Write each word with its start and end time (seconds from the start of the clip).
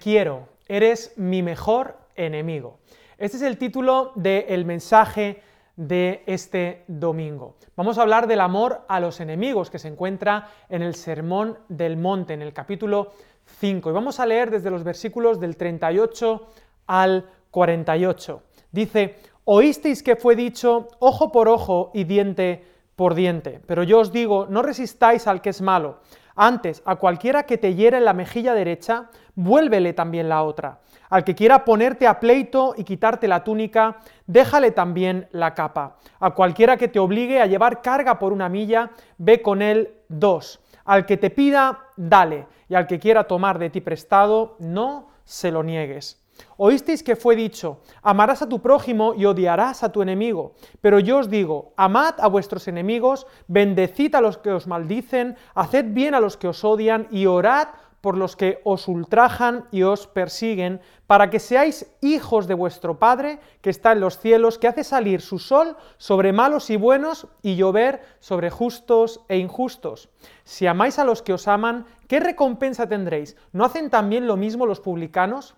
quiero, 0.00 0.48
eres 0.66 1.12
mi 1.16 1.42
mejor 1.42 1.96
enemigo. 2.16 2.78
Este 3.18 3.36
es 3.36 3.42
el 3.42 3.58
título 3.58 4.12
del 4.16 4.64
mensaje 4.64 5.42
de 5.76 6.24
este 6.26 6.84
domingo. 6.88 7.56
Vamos 7.76 7.98
a 7.98 8.02
hablar 8.02 8.26
del 8.26 8.40
amor 8.40 8.82
a 8.88 8.98
los 8.98 9.20
enemigos 9.20 9.70
que 9.70 9.78
se 9.78 9.88
encuentra 9.88 10.48
en 10.68 10.82
el 10.82 10.94
Sermón 10.94 11.58
del 11.68 11.96
Monte, 11.96 12.34
en 12.34 12.42
el 12.42 12.52
capítulo 12.52 13.12
5. 13.60 13.90
Y 13.90 13.92
vamos 13.92 14.18
a 14.20 14.26
leer 14.26 14.50
desde 14.50 14.70
los 14.70 14.84
versículos 14.84 15.38
del 15.38 15.56
38 15.56 16.46
al 16.86 17.30
48. 17.50 18.42
Dice, 18.72 19.16
oísteis 19.44 20.02
que 20.02 20.16
fue 20.16 20.34
dicho 20.34 20.88
ojo 20.98 21.30
por 21.30 21.48
ojo 21.48 21.90
y 21.94 22.04
diente 22.04 22.64
por 22.96 23.14
diente, 23.14 23.60
pero 23.66 23.82
yo 23.82 24.00
os 24.00 24.12
digo, 24.12 24.46
no 24.50 24.60
resistáis 24.62 25.26
al 25.26 25.40
que 25.40 25.50
es 25.50 25.62
malo. 25.62 26.00
Antes, 26.42 26.80
a 26.86 26.96
cualquiera 26.96 27.42
que 27.42 27.58
te 27.58 27.74
hiere 27.74 28.00
la 28.00 28.14
mejilla 28.14 28.54
derecha, 28.54 29.10
vuélvele 29.34 29.92
también 29.92 30.30
la 30.30 30.42
otra. 30.42 30.78
Al 31.10 31.22
que 31.22 31.34
quiera 31.34 31.66
ponerte 31.66 32.06
a 32.06 32.18
pleito 32.18 32.72
y 32.78 32.84
quitarte 32.84 33.28
la 33.28 33.44
túnica, 33.44 33.98
déjale 34.26 34.70
también 34.70 35.28
la 35.32 35.52
capa. 35.52 35.98
A 36.18 36.30
cualquiera 36.30 36.78
que 36.78 36.88
te 36.88 36.98
obligue 36.98 37.42
a 37.42 37.46
llevar 37.46 37.82
carga 37.82 38.18
por 38.18 38.32
una 38.32 38.48
milla, 38.48 38.90
ve 39.18 39.42
con 39.42 39.60
él 39.60 39.92
dos. 40.08 40.60
Al 40.86 41.04
que 41.04 41.18
te 41.18 41.28
pida, 41.28 41.80
dale, 41.98 42.46
y 42.70 42.74
al 42.74 42.86
que 42.86 42.98
quiera 42.98 43.24
tomar 43.24 43.58
de 43.58 43.68
ti 43.68 43.82
prestado, 43.82 44.56
no 44.60 45.08
se 45.24 45.50
lo 45.50 45.62
niegues. 45.62 46.19
Oísteis 46.56 47.02
que 47.02 47.16
fue 47.16 47.36
dicho, 47.36 47.80
amarás 48.02 48.42
a 48.42 48.48
tu 48.48 48.60
prójimo 48.60 49.14
y 49.14 49.24
odiarás 49.24 49.82
a 49.82 49.92
tu 49.92 50.02
enemigo. 50.02 50.54
Pero 50.80 50.98
yo 50.98 51.18
os 51.18 51.30
digo, 51.30 51.72
amad 51.76 52.14
a 52.18 52.28
vuestros 52.28 52.68
enemigos, 52.68 53.26
bendecid 53.48 54.14
a 54.14 54.20
los 54.20 54.38
que 54.38 54.50
os 54.50 54.66
maldicen, 54.66 55.36
haced 55.54 55.86
bien 55.88 56.14
a 56.14 56.20
los 56.20 56.36
que 56.36 56.48
os 56.48 56.64
odian 56.64 57.08
y 57.10 57.26
orad 57.26 57.68
por 58.00 58.16
los 58.16 58.36
que 58.36 58.60
os 58.64 58.88
ultrajan 58.88 59.66
y 59.70 59.82
os 59.82 60.06
persiguen, 60.06 60.80
para 61.06 61.28
que 61.28 61.38
seáis 61.38 61.86
hijos 62.00 62.46
de 62.46 62.54
vuestro 62.54 62.98
Padre 62.98 63.40
que 63.60 63.70
está 63.70 63.92
en 63.92 64.00
los 64.00 64.18
cielos, 64.18 64.58
que 64.58 64.68
hace 64.68 64.84
salir 64.84 65.20
su 65.20 65.38
sol 65.38 65.76
sobre 65.98 66.32
malos 66.32 66.70
y 66.70 66.76
buenos 66.76 67.26
y 67.42 67.56
llover 67.56 68.02
sobre 68.20 68.50
justos 68.50 69.20
e 69.28 69.36
injustos. 69.36 70.08
Si 70.44 70.66
amáis 70.66 70.98
a 70.98 71.04
los 71.04 71.22
que 71.22 71.34
os 71.34 71.46
aman, 71.46 71.84
¿qué 72.08 72.20
recompensa 72.20 72.88
tendréis? 72.88 73.36
¿No 73.52 73.64
hacen 73.64 73.90
también 73.90 74.26
lo 74.26 74.36
mismo 74.36 74.66
los 74.66 74.80
publicanos? 74.80 75.56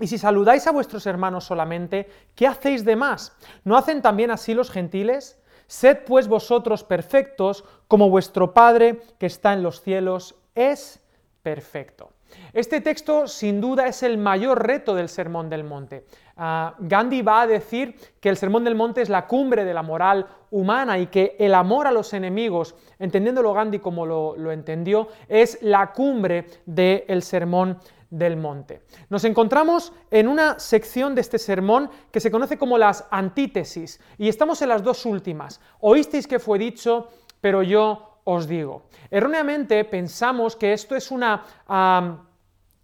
Y 0.00 0.06
si 0.06 0.18
saludáis 0.18 0.66
a 0.66 0.72
vuestros 0.72 1.06
hermanos 1.06 1.44
solamente, 1.44 2.08
¿qué 2.34 2.46
hacéis 2.46 2.84
de 2.84 2.96
más? 2.96 3.34
¿No 3.64 3.76
hacen 3.76 4.02
también 4.02 4.30
así 4.30 4.52
los 4.52 4.70
gentiles? 4.70 5.38
Sed 5.66 5.98
pues 6.06 6.28
vosotros 6.28 6.84
perfectos, 6.84 7.64
como 7.88 8.10
vuestro 8.10 8.52
Padre 8.52 9.00
que 9.18 9.26
está 9.26 9.52
en 9.52 9.62
los 9.62 9.80
cielos 9.80 10.36
es 10.54 11.00
perfecto. 11.42 12.10
Este 12.52 12.80
texto 12.80 13.26
sin 13.28 13.60
duda 13.60 13.86
es 13.86 14.02
el 14.02 14.18
mayor 14.18 14.66
reto 14.66 14.94
del 14.94 15.08
Sermón 15.08 15.48
del 15.48 15.64
Monte. 15.64 16.04
Ah, 16.36 16.74
Gandhi 16.78 17.22
va 17.22 17.42
a 17.42 17.46
decir 17.46 17.96
que 18.20 18.28
el 18.28 18.36
Sermón 18.36 18.64
del 18.64 18.74
Monte 18.74 19.00
es 19.02 19.08
la 19.08 19.26
cumbre 19.26 19.64
de 19.64 19.72
la 19.72 19.82
moral 19.82 20.26
humana 20.50 20.98
y 20.98 21.06
que 21.06 21.36
el 21.38 21.54
amor 21.54 21.86
a 21.86 21.92
los 21.92 22.12
enemigos, 22.12 22.74
entendiéndolo 22.98 23.52
Gandhi 23.54 23.78
como 23.78 24.06
lo, 24.06 24.36
lo 24.36 24.52
entendió, 24.52 25.08
es 25.28 25.58
la 25.62 25.92
cumbre 25.92 26.46
del 26.66 27.22
Sermón 27.22 27.78
del 28.10 28.36
monte. 28.36 28.82
Nos 29.08 29.24
encontramos 29.24 29.92
en 30.10 30.28
una 30.28 30.58
sección 30.58 31.14
de 31.14 31.20
este 31.20 31.38
sermón 31.38 31.90
que 32.10 32.20
se 32.20 32.30
conoce 32.30 32.58
como 32.58 32.78
las 32.78 33.04
antítesis 33.10 34.00
y 34.18 34.28
estamos 34.28 34.62
en 34.62 34.68
las 34.68 34.82
dos 34.82 35.06
últimas. 35.06 35.60
Oísteis 35.80 36.26
que 36.26 36.38
fue 36.38 36.58
dicho, 36.58 37.08
pero 37.40 37.62
yo 37.62 38.20
os 38.24 38.46
digo. 38.46 38.84
Erróneamente 39.10 39.84
pensamos 39.84 40.56
que 40.56 40.72
esto 40.72 40.96
es 40.96 41.10
una, 41.10 41.44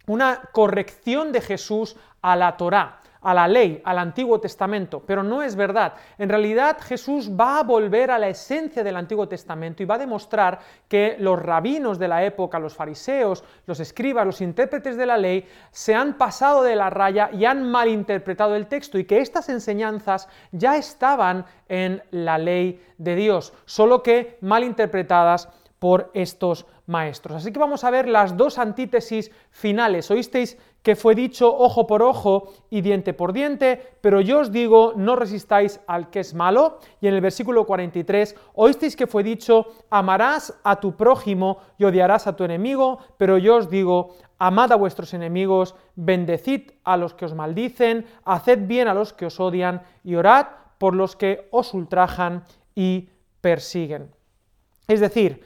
una 0.07 0.41
corrección 0.51 1.31
de 1.31 1.41
Jesús 1.41 1.95
a 2.21 2.35
la 2.35 2.55
Torá 2.57 2.99
a 3.23 3.33
la 3.33 3.47
ley, 3.47 3.81
al 3.83 3.97
Antiguo 3.97 4.39
Testamento, 4.39 5.01
pero 5.05 5.23
no 5.23 5.41
es 5.41 5.55
verdad. 5.55 5.93
En 6.17 6.29
realidad 6.29 6.77
Jesús 6.81 7.31
va 7.31 7.59
a 7.59 7.63
volver 7.63 8.11
a 8.11 8.19
la 8.19 8.27
esencia 8.27 8.83
del 8.83 8.97
Antiguo 8.97 9.27
Testamento 9.27 9.81
y 9.81 9.85
va 9.85 9.95
a 9.95 9.99
demostrar 9.99 10.59
que 10.87 11.15
los 11.19 11.41
rabinos 11.41 11.97
de 11.97 12.07
la 12.07 12.23
época, 12.23 12.59
los 12.59 12.75
fariseos, 12.75 13.43
los 13.65 13.79
escribas, 13.79 14.25
los 14.25 14.41
intérpretes 14.41 14.97
de 14.97 15.05
la 15.05 15.17
ley, 15.17 15.47
se 15.71 15.95
han 15.95 16.17
pasado 16.17 16.63
de 16.63 16.75
la 16.75 16.89
raya 16.89 17.29
y 17.31 17.45
han 17.45 17.63
malinterpretado 17.63 18.55
el 18.55 18.67
texto 18.67 18.97
y 18.97 19.05
que 19.05 19.19
estas 19.19 19.49
enseñanzas 19.49 20.27
ya 20.51 20.75
estaban 20.75 21.45
en 21.69 22.03
la 22.11 22.37
ley 22.37 22.81
de 22.97 23.15
Dios, 23.15 23.53
solo 23.65 24.03
que 24.03 24.37
malinterpretadas 24.41 25.49
por 25.79 26.11
estos 26.13 26.65
maestros. 26.85 27.37
Así 27.37 27.51
que 27.51 27.59
vamos 27.59 27.83
a 27.83 27.91
ver 27.91 28.07
las 28.07 28.35
dos 28.35 28.57
antítesis 28.57 29.31
finales. 29.51 30.11
Oísteis 30.11 30.57
que 30.81 30.95
fue 30.97 31.15
dicho 31.15 31.55
ojo 31.57 31.87
por 31.87 32.03
ojo 32.03 32.53
y 32.69 32.81
diente 32.81 33.13
por 33.13 33.31
diente, 33.31 33.95
pero 34.01 34.19
yo 34.19 34.39
os 34.39 34.51
digo, 34.51 34.93
no 34.97 35.15
resistáis 35.15 35.79
al 35.87 36.09
que 36.09 36.19
es 36.19 36.33
malo. 36.33 36.79
Y 36.99 37.07
en 37.07 37.13
el 37.13 37.21
versículo 37.21 37.65
43, 37.65 38.35
oísteis 38.53 38.95
que 38.95 39.07
fue 39.07 39.23
dicho, 39.23 39.67
amarás 39.89 40.59
a 40.63 40.79
tu 40.81 40.95
prójimo 40.95 41.59
y 41.77 41.85
odiarás 41.85 42.27
a 42.27 42.35
tu 42.35 42.43
enemigo, 42.43 42.99
pero 43.17 43.37
yo 43.37 43.55
os 43.55 43.69
digo, 43.69 44.15
amad 44.37 44.73
a 44.73 44.75
vuestros 44.75 45.13
enemigos, 45.13 45.75
bendecid 45.95 46.71
a 46.83 46.97
los 46.97 47.13
que 47.13 47.25
os 47.25 47.33
maldicen, 47.33 48.05
haced 48.25 48.67
bien 48.67 48.89
a 48.89 48.93
los 48.93 49.13
que 49.13 49.27
os 49.27 49.39
odian 49.39 49.83
y 50.03 50.15
orad 50.15 50.47
por 50.77 50.95
los 50.95 51.15
que 51.15 51.47
os 51.51 51.73
ultrajan 51.73 52.43
y 52.75 53.09
persiguen. 53.39 54.11
Es 54.87 54.99
decir, 54.99 55.45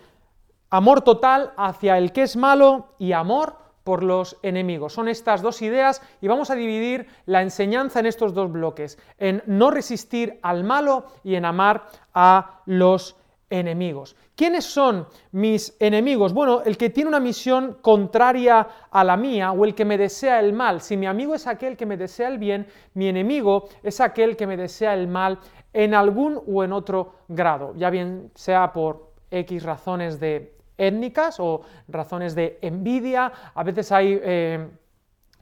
amor 0.69 1.01
total 1.01 1.53
hacia 1.57 1.97
el 1.97 2.11
que 2.11 2.23
es 2.23 2.35
malo 2.35 2.89
y 2.97 3.13
amor 3.13 3.57
por 3.83 4.03
los 4.03 4.37
enemigos. 4.41 4.91
Son 4.91 5.07
estas 5.07 5.41
dos 5.41 5.61
ideas 5.61 6.01
y 6.19 6.27
vamos 6.27 6.49
a 6.49 6.55
dividir 6.55 7.07
la 7.25 7.41
enseñanza 7.41 8.01
en 8.01 8.05
estos 8.05 8.33
dos 8.33 8.51
bloques, 8.51 8.99
en 9.17 9.41
no 9.45 9.71
resistir 9.71 10.39
al 10.41 10.65
malo 10.65 11.05
y 11.23 11.35
en 11.35 11.45
amar 11.45 11.87
a 12.13 12.61
los 12.65 13.15
enemigos. 13.49 14.17
¿Quiénes 14.35 14.65
son 14.65 15.07
mis 15.31 15.75
enemigos? 15.79 16.33
Bueno, 16.33 16.63
el 16.65 16.77
que 16.77 16.89
tiene 16.89 17.07
una 17.07 17.21
misión 17.21 17.77
contraria 17.81 18.67
a 18.91 19.03
la 19.05 19.15
mía 19.15 19.53
o 19.53 19.63
el 19.63 19.73
que 19.73 19.85
me 19.85 19.97
desea 19.97 20.41
el 20.41 20.51
mal. 20.51 20.81
Si 20.81 20.97
mi 20.97 21.05
amigo 21.05 21.33
es 21.33 21.47
aquel 21.47 21.77
que 21.77 21.85
me 21.85 21.95
desea 21.95 22.27
el 22.27 22.39
bien, 22.39 22.67
mi 22.93 23.07
enemigo 23.07 23.69
es 23.83 24.01
aquel 24.01 24.35
que 24.35 24.47
me 24.47 24.57
desea 24.57 24.93
el 24.95 25.07
mal 25.07 25.39
en 25.71 25.93
algún 25.93 26.41
o 26.45 26.63
en 26.63 26.73
otro 26.73 27.13
grado, 27.29 27.73
ya 27.77 27.89
bien 27.89 28.31
sea 28.35 28.73
por 28.73 29.11
X 29.31 29.63
razones 29.63 30.19
de 30.19 30.56
étnicas 30.77 31.39
o 31.39 31.61
razones 31.87 32.35
de 32.35 32.59
envidia, 32.61 33.31
a 33.53 33.63
veces 33.63 33.91
hay 33.91 34.19
eh, 34.21 34.67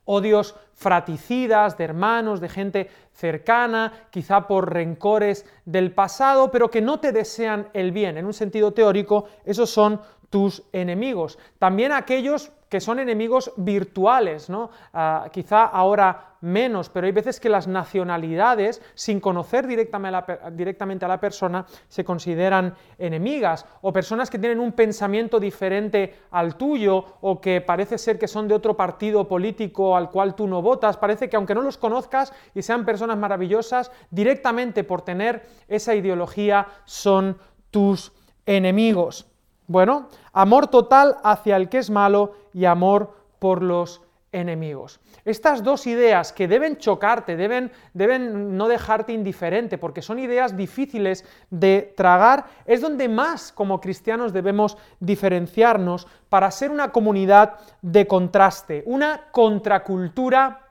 odios 0.05 0.55
fraticidas 0.73 1.77
de 1.77 1.83
hermanos, 1.83 2.39
de 2.39 2.49
gente 2.49 2.89
cercana, 3.11 4.07
quizá 4.09 4.47
por 4.47 4.71
rencores 4.71 5.45
del 5.65 5.91
pasado, 5.91 6.51
pero 6.51 6.69
que 6.69 6.81
no 6.81 6.99
te 6.99 7.11
desean 7.11 7.69
el 7.73 7.91
bien. 7.91 8.17
En 8.17 8.25
un 8.25 8.33
sentido 8.33 8.73
teórico, 8.73 9.25
esos 9.45 9.69
son 9.69 9.99
tus 10.29 10.63
enemigos. 10.71 11.39
También 11.59 11.91
aquellos 11.91 12.51
que 12.69 12.81
son 12.81 12.99
enemigos 12.99 13.51
virtuales, 13.57 14.49
¿no? 14.49 14.69
Ah, 14.93 15.27
quizá 15.31 15.65
ahora 15.65 16.35
menos, 16.41 16.89
pero 16.89 17.07
hay 17.07 17.11
veces 17.11 17.39
que 17.39 17.49
las 17.49 17.67
nacionalidades, 17.67 18.81
sin 18.93 19.19
conocer 19.19 19.65
directamente 19.67 21.05
a, 21.05 21.07
la, 21.07 21.19
persona, 21.19 21.65
se 21.87 22.03
consideran 22.05 22.75
enemigas, 22.97 23.65
o 23.81 23.91
personas 23.91 24.29
que 24.29 24.39
tienen 24.39 24.59
un 24.59 24.71
pensamiento 24.73 25.39
diferente 25.39 26.15
al 26.31 26.55
tuyo, 26.55 27.17
o 27.21 27.41
que 27.41 27.61
parece 27.61 27.97
ser 27.97 28.19
que 28.19 28.27
son 28.27 28.47
de 28.47 28.53
otro 28.53 28.77
partido 28.77 29.27
político 29.27 29.97
al 29.97 30.11
cual 30.11 30.35
tú 30.35 30.47
no 30.47 30.61
votas, 30.61 30.97
parece 30.97 31.29
que 31.29 31.35
aunque 31.35 31.55
no 31.55 31.61
los 31.61 31.77
conozcas 31.77 32.31
y 32.53 32.61
sean 32.61 32.85
personas 32.85 33.17
maravillosas, 33.17 33.91
directamente 34.11 34.83
por 34.83 35.01
tener 35.01 35.47
esa 35.67 35.95
ideología 35.95 36.67
son 36.85 37.37
tus 37.71 38.13
enemigos. 38.45 39.27
Bueno, 39.67 40.09
amor 40.35 40.67
total 40.67 41.17
hacia 41.23 41.55
el 41.55 41.69
que 41.69 41.79
es 41.79 41.89
malo 41.89 42.33
y 42.53 42.65
amor 42.65 43.15
por 43.39 43.63
los 43.63 44.01
enemigos. 44.31 44.99
Estas 45.23 45.63
dos 45.63 45.87
ideas 45.87 46.33
que 46.33 46.47
deben 46.47 46.77
chocarte, 46.77 47.37
deben, 47.37 47.71
deben 47.93 48.57
no 48.57 48.67
dejarte 48.67 49.13
indiferente, 49.13 49.77
porque 49.77 50.01
son 50.01 50.19
ideas 50.19 50.55
difíciles 50.55 51.25
de 51.49 51.93
tragar, 51.95 52.45
es 52.65 52.81
donde 52.81 53.07
más 53.07 53.53
como 53.53 53.79
cristianos 53.79 54.33
debemos 54.33 54.77
diferenciarnos 54.99 56.05
para 56.27 56.51
ser 56.51 56.69
una 56.69 56.91
comunidad 56.91 57.55
de 57.81 58.05
contraste, 58.05 58.83
una 58.85 59.31
contracultura 59.31 60.64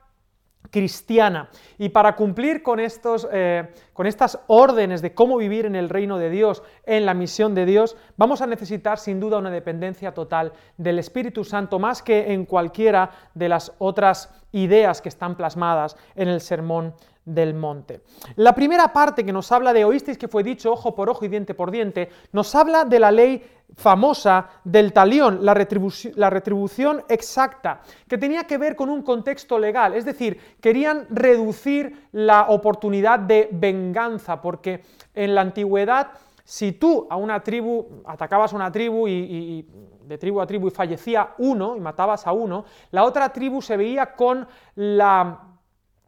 cristiana. 0.75 1.51
Y 1.79 1.91
para 1.91 2.17
cumplir 2.17 2.61
con, 2.61 2.81
estos, 2.81 3.29
eh, 3.33 3.73
con 3.93 4.09
estas 4.09 4.41
órdenes 4.49 5.03
de 5.03 5.15
cómo 5.15 5.37
vivir 5.37 5.67
en 5.67 5.77
el 5.77 5.89
reino 5.89 6.19
de 6.19 6.31
Dios, 6.31 6.65
en 6.85 7.07
la 7.07 7.15
misión 7.15 7.55
de 7.55 7.65
Dios, 7.65 7.97
vamos 8.17 8.43
a 8.43 8.49
necesitar 8.49 8.99
sin 8.99 9.21
duda 9.21 9.39
una 9.39 9.53
dependencia 9.53 10.13
total 10.13 10.53
del 10.77 10.99
Espíritu 10.99 11.45
Santo, 11.45 11.79
más 11.79 12.03
que 12.03 12.33
en 12.33 12.45
cualquiera 12.45 13.11
de 13.35 13.49
las 13.49 13.73
otras 13.79 14.35
ideas 14.55 15.03
que 15.03 15.09
están 15.09 15.37
plasmadas 15.37 15.97
en 16.15 16.29
el 16.29 16.41
sermón 16.41 16.95
del 17.25 17.55
monte. 17.55 18.03
La 18.37 18.55
primera 18.55 18.93
parte 18.93 19.25
que 19.25 19.33
nos 19.33 19.51
habla 19.51 19.73
de 19.73 19.85
oísteis 19.85 20.19
que 20.19 20.29
fue 20.29 20.43
dicho 20.43 20.73
ojo 20.73 20.95
por 20.95 21.09
ojo 21.09 21.25
y 21.25 21.29
diente 21.29 21.55
por 21.55 21.71
diente, 21.71 22.11
nos 22.33 22.55
habla 22.55 22.85
de 22.85 23.01
la 23.01 23.11
ley 23.11 23.43
famosa 23.77 24.49
del 24.63 24.93
talión, 24.93 25.45
la, 25.45 25.55
retribución 25.55 27.03
exacta, 27.09 27.81
que 28.07 28.19
tenía 28.19 28.45
que 28.45 28.59
ver 28.59 28.77
con 28.77 28.89
un 28.89 29.03
contexto 29.03 29.59
legal, 29.59 29.95
es 29.95 30.05
decir, 30.05 30.39
querían 30.61 31.07
reducir 31.11 32.09
la 32.13 32.47
oportunidad 32.51 33.19
de 33.19 33.49
venganza, 33.51 34.41
porque 34.41 34.83
en 35.15 35.35
la 35.35 35.41
antigüedad, 35.41 36.13
si 36.45 36.73
tú 36.73 37.07
a 37.11 37.17
una 37.17 37.43
tribu, 37.43 38.03
atacabas 38.05 38.53
a 38.53 38.57
una 38.57 38.71
tribu 38.71 39.09
y, 39.09 39.67
de 40.07 40.19
tribu 40.19 40.41
a 40.41 40.47
tribu 40.47 40.69
y 40.69 40.71
fallecía 40.71 41.35
uno 41.39 41.77
y 41.77 41.81
matabas 41.81 42.27
a 42.27 42.33
uno, 42.33 42.65
la 42.91 43.05
otra 43.05 43.31
tribu 43.31 43.61
se 43.63 43.77
veía 43.77 44.15
con 44.15 44.47
la, 44.77 45.41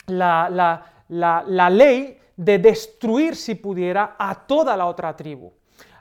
la, 0.07 0.85
la 1.09 1.71
ley 1.71 2.19
de 2.37 2.59
destruir, 2.59 3.35
si 3.35 3.55
pudiera, 3.55 4.17
a 4.19 4.35
toda 4.47 4.77
la 4.77 4.87
otra 4.87 5.17
tribu. 5.17 5.53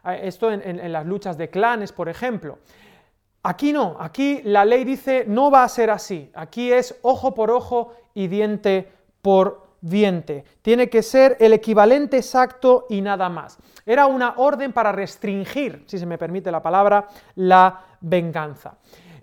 Esto 0.04 0.52
en, 0.52 0.92
las 0.92 1.06
luchas 1.06 1.38
de 1.38 1.50
clanes, 1.50 1.92
por 1.92 2.10
ejemplo. 2.10 2.60
Aquí 3.42 3.74
no, 3.74 3.96
aquí 4.00 4.42
la 4.44 4.66
ley 4.66 4.84
dice 4.84 5.24
no 5.28 5.50
va 5.50 5.64
a 5.64 5.70
ser 5.70 5.90
así. 5.90 6.32
Aquí 6.36 6.72
es 6.72 7.00
ojo 7.02 7.34
por 7.34 7.50
ojo 7.52 7.94
y 8.14 8.28
diente 8.28 8.92
por 9.22 9.65
Tiene 10.62 10.90
que 10.90 11.04
ser 11.04 11.38
el 11.40 11.54
equivalente 11.54 12.18
exacto 12.18 12.88
y 12.90 13.02
nada 13.02 13.30
más. 13.30 13.58
Era 13.86 14.08
una 14.08 14.34
orden 14.38 14.74
para 14.74 14.92
restringir, 14.92 15.84
si 15.86 16.00
se 16.00 16.08
me 16.08 16.18
permite 16.18 16.52
la 16.52 16.62
palabra, 16.62 17.08
la 17.36 17.82
venganza. 18.02 18.78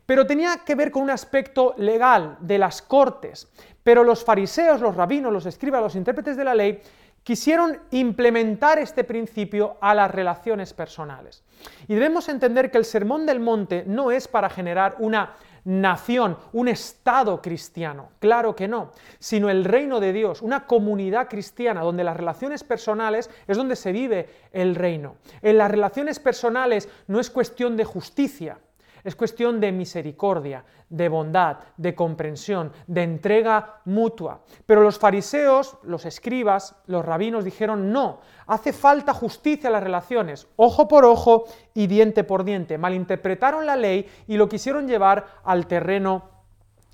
Pero 0.07 0.25
tenía 0.25 0.59
que 0.65 0.77
ver 0.77 0.93
con 0.93 1.03
un 1.03 1.11
aspecto 1.11 1.75
legal 1.79 2.37
de 2.41 2.59
las 2.59 2.81
cortes. 2.81 3.49
Pero 3.83 4.05
los 4.05 4.25
fariseos, 4.25 4.81
los 4.81 4.95
rabinos, 4.95 5.33
los 5.33 5.47
escribas, 5.47 5.83
los 5.83 5.97
intérpretes 5.97 6.37
de 6.37 6.45
la 6.45 6.55
ley 6.55 6.81
quisieron 7.25 7.79
implementar 7.91 8.79
este 8.79 9.05
principio 9.05 9.77
a 9.81 9.95
las 9.95 10.11
relaciones 10.11 10.73
personales. 10.73 11.43
Y 11.89 11.95
debemos 11.95 12.29
entender 12.29 12.71
que 12.71 12.79
el 12.79 12.85
Sermón 12.85 13.27
del 13.27 13.41
Monte 13.41 13.85
no 13.87 14.11
es 14.11 14.29
para 14.29 14.51
generar 14.51 14.97
una 14.99 15.35
nación, 15.65 16.37
un 16.53 16.69
Estado 16.69 17.41
cristiano, 17.41 18.11
claro 18.19 18.57
que 18.57 18.69
no, 18.69 18.91
sino 19.19 19.49
el 19.49 19.65
reino 19.65 20.01
de 20.01 20.13
Dios, 20.13 20.43
una 20.43 20.67
comunidad 20.67 21.29
cristiana 21.29 21.83
donde 21.83 22.05
las 22.05 22.17
relaciones 22.17 22.65
personales 22.65 23.31
es 23.47 23.57
donde 23.57 23.77
se 23.77 23.93
vive 23.93 24.29
el 24.53 24.75
reino. 24.75 25.17
En 25.41 25.59
las 25.59 25.71
relaciones 25.71 26.19
personales 26.19 26.89
no 27.07 27.21
es 27.21 27.31
cuestión 27.31 27.77
de 27.77 27.85
justicia, 27.85 28.59
es 29.05 29.17
cuestión 29.17 29.61
de 29.61 29.73
misericordia, 29.73 30.65
de 30.89 31.09
bondad, 31.09 31.59
de 31.77 31.95
comprensión, 31.95 32.73
de 32.87 33.03
entrega 33.03 33.81
mutua. 33.85 34.43
Pero 34.67 34.83
los 34.83 34.99
fariseos, 34.99 35.79
los 35.83 36.05
escribas, 36.05 36.77
los 36.87 37.05
rabinos 37.05 37.45
dijeron, 37.45 37.93
no, 37.93 38.21
hace 38.47 38.73
falta 38.73 39.15
justicia 39.15 39.69
en 39.69 39.75
las 39.75 39.83
relaciones, 39.83 40.49
ojo 40.57 40.89
por 40.89 41.05
ojo 41.05 41.45
y 41.75 41.87
diente 41.87 42.25
por 42.25 42.45
diente. 42.45 42.79
Malinterpretaron 42.79 43.67
la 43.67 43.77
ley 43.77 44.09
y 44.29 44.37
lo 44.37 44.49
quisieron 44.49 44.87
llevar 44.87 45.27
al 45.45 45.67
terreno 45.67 46.31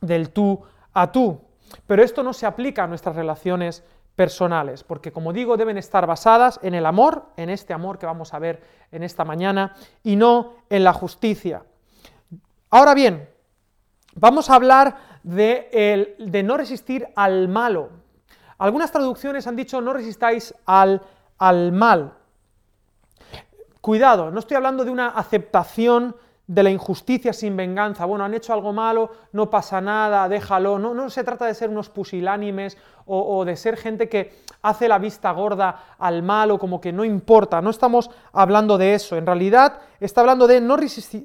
del 0.01 0.31
tú 0.31 0.63
a 0.93 1.13
tú. 1.13 1.41
Pero 1.87 2.03
esto 2.03 2.23
no 2.23 2.33
se 2.33 2.47
aplica 2.47 2.85
a 2.85 2.87
nuestras 2.87 3.17
relaciones 3.17 3.85
personales, 4.17 4.83
porque 4.83 5.13
como 5.13 5.33
digo, 5.33 5.57
deben 5.57 5.79
estar 5.79 6.05
basadas 6.07 6.59
en 6.65 6.75
el 6.75 6.87
amor, 6.87 7.27
en 7.37 7.51
este 7.51 7.73
amor 7.73 7.99
que 7.99 8.07
vamos 8.07 8.35
a 8.35 8.41
ver 8.41 8.61
en 8.91 9.05
esta 9.05 9.25
mañana, 9.25 9.77
y 10.03 10.17
no 10.17 10.55
en 10.71 10.83
la 10.83 10.93
justicia. 10.93 11.63
Ahora 12.71 12.93
bien, 12.93 13.29
vamos 14.15 14.51
a 14.51 14.55
hablar 14.55 14.97
de, 15.23 16.17
no 16.45 16.57
resistir 16.57 17.09
al 17.17 17.49
malo. 17.49 17.91
Algunas 18.59 18.93
traducciones 18.93 19.47
han 19.47 19.57
dicho 19.57 19.81
no 19.81 19.93
resistáis 19.93 20.55
al, 20.67 21.01
al 21.39 21.73
mal. 21.73 22.15
Cuidado, 23.81 24.31
no 24.31 24.41
estoy 24.41 24.57
hablando 24.57 24.85
de 24.85 24.91
una 24.91 25.09
aceptación 25.09 26.15
de 26.49 26.63
la 26.63 26.71
injusticia 26.71 27.33
sin 27.33 27.57
venganza. 27.57 28.07
Bueno, 28.07 28.25
han 28.25 28.35
hecho 28.35 28.53
algo 28.53 28.73
malo, 28.73 29.11
no 29.33 29.49
pasa 29.49 29.81
nada, 29.81 30.29
déjalo. 30.29 30.79
No, 30.79 30.95
no 30.95 31.09
se 31.11 31.23
trata 31.23 31.47
de 31.47 31.55
ser 31.55 31.69
unos 31.71 31.91
pusilánimes 31.91 32.77
o, 33.07 33.45
de 33.45 33.57
ser 33.57 33.77
gente 33.77 34.09
que 34.09 34.43
hace 34.61 34.89
la 34.89 34.99
vista 34.99 35.31
gorda 35.33 35.95
al 35.99 36.23
malo, 36.23 36.59
como 36.59 36.81
que 36.81 36.93
no 36.93 37.05
importa. 37.05 37.63
No 37.63 37.71
estamos 37.71 38.11
hablando 38.33 38.77
de 38.77 38.95
eso. 38.95 39.17
En 39.17 39.27
realidad 39.27 39.79
está 40.01 40.23
hablando 40.23 40.47
de 40.47 40.61
no, 40.61 40.77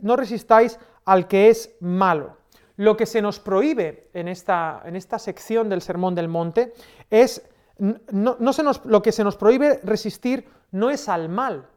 no 0.01 0.16
resistáis 0.16 0.80
al 1.05 1.27
que 1.27 1.50
es 1.50 1.75
malo. 1.79 2.38
Lo 2.75 2.97
que 2.97 3.05
se 3.05 3.21
nos 3.21 3.39
prohíbe 3.39 4.09
en 4.13 4.27
esta, 4.27 4.81
en 4.85 4.95
esta 4.95 5.19
sección 5.19 5.69
del 5.69 5.81
Sermón 5.81 6.15
del 6.15 6.27
Monte 6.27 6.73
es, 7.09 7.44
no, 7.77 8.53
se 8.53 8.63
nos, 8.63 8.83
lo 8.85 9.01
que 9.01 9.11
se 9.11 9.23
nos 9.23 9.38
prohíbe 9.38 9.79
resistir 9.83 10.47
no 10.71 10.89
es 10.89 11.07
al 11.07 11.29
mal, 11.29 11.67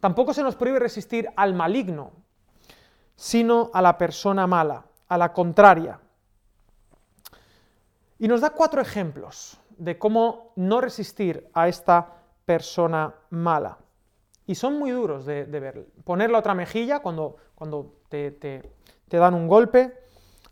tampoco 0.00 0.32
se 0.32 0.42
nos 0.42 0.54
prohíbe 0.54 0.78
resistir 0.78 1.28
al 1.36 1.54
maligno, 1.54 2.12
sino 3.16 3.70
a 3.72 3.82
la 3.82 3.98
persona 3.98 4.46
mala, 4.46 4.84
a 5.08 5.18
la 5.18 5.32
contraria. 5.32 6.00
Y 8.18 8.28
nos 8.28 8.40
da 8.40 8.50
cuatro 8.50 8.80
ejemplos 8.80 9.58
de 9.76 9.98
cómo 9.98 10.52
no 10.56 10.80
resistir 10.80 11.48
a 11.52 11.68
esta 11.68 12.14
persona 12.44 13.12
mala. 13.30 13.78
Y 14.46 14.54
son 14.54 14.78
muy 14.78 14.90
duros 14.90 15.24
de, 15.24 15.44
ver. 15.44 15.86
Poner 16.04 16.30
la 16.30 16.38
otra 16.38 16.54
mejilla 16.54 17.00
cuando, 17.00 17.36
cuando 17.54 18.02
te, 18.30 18.72
dan 19.08 19.34
un 19.34 19.46
golpe, 19.48 19.92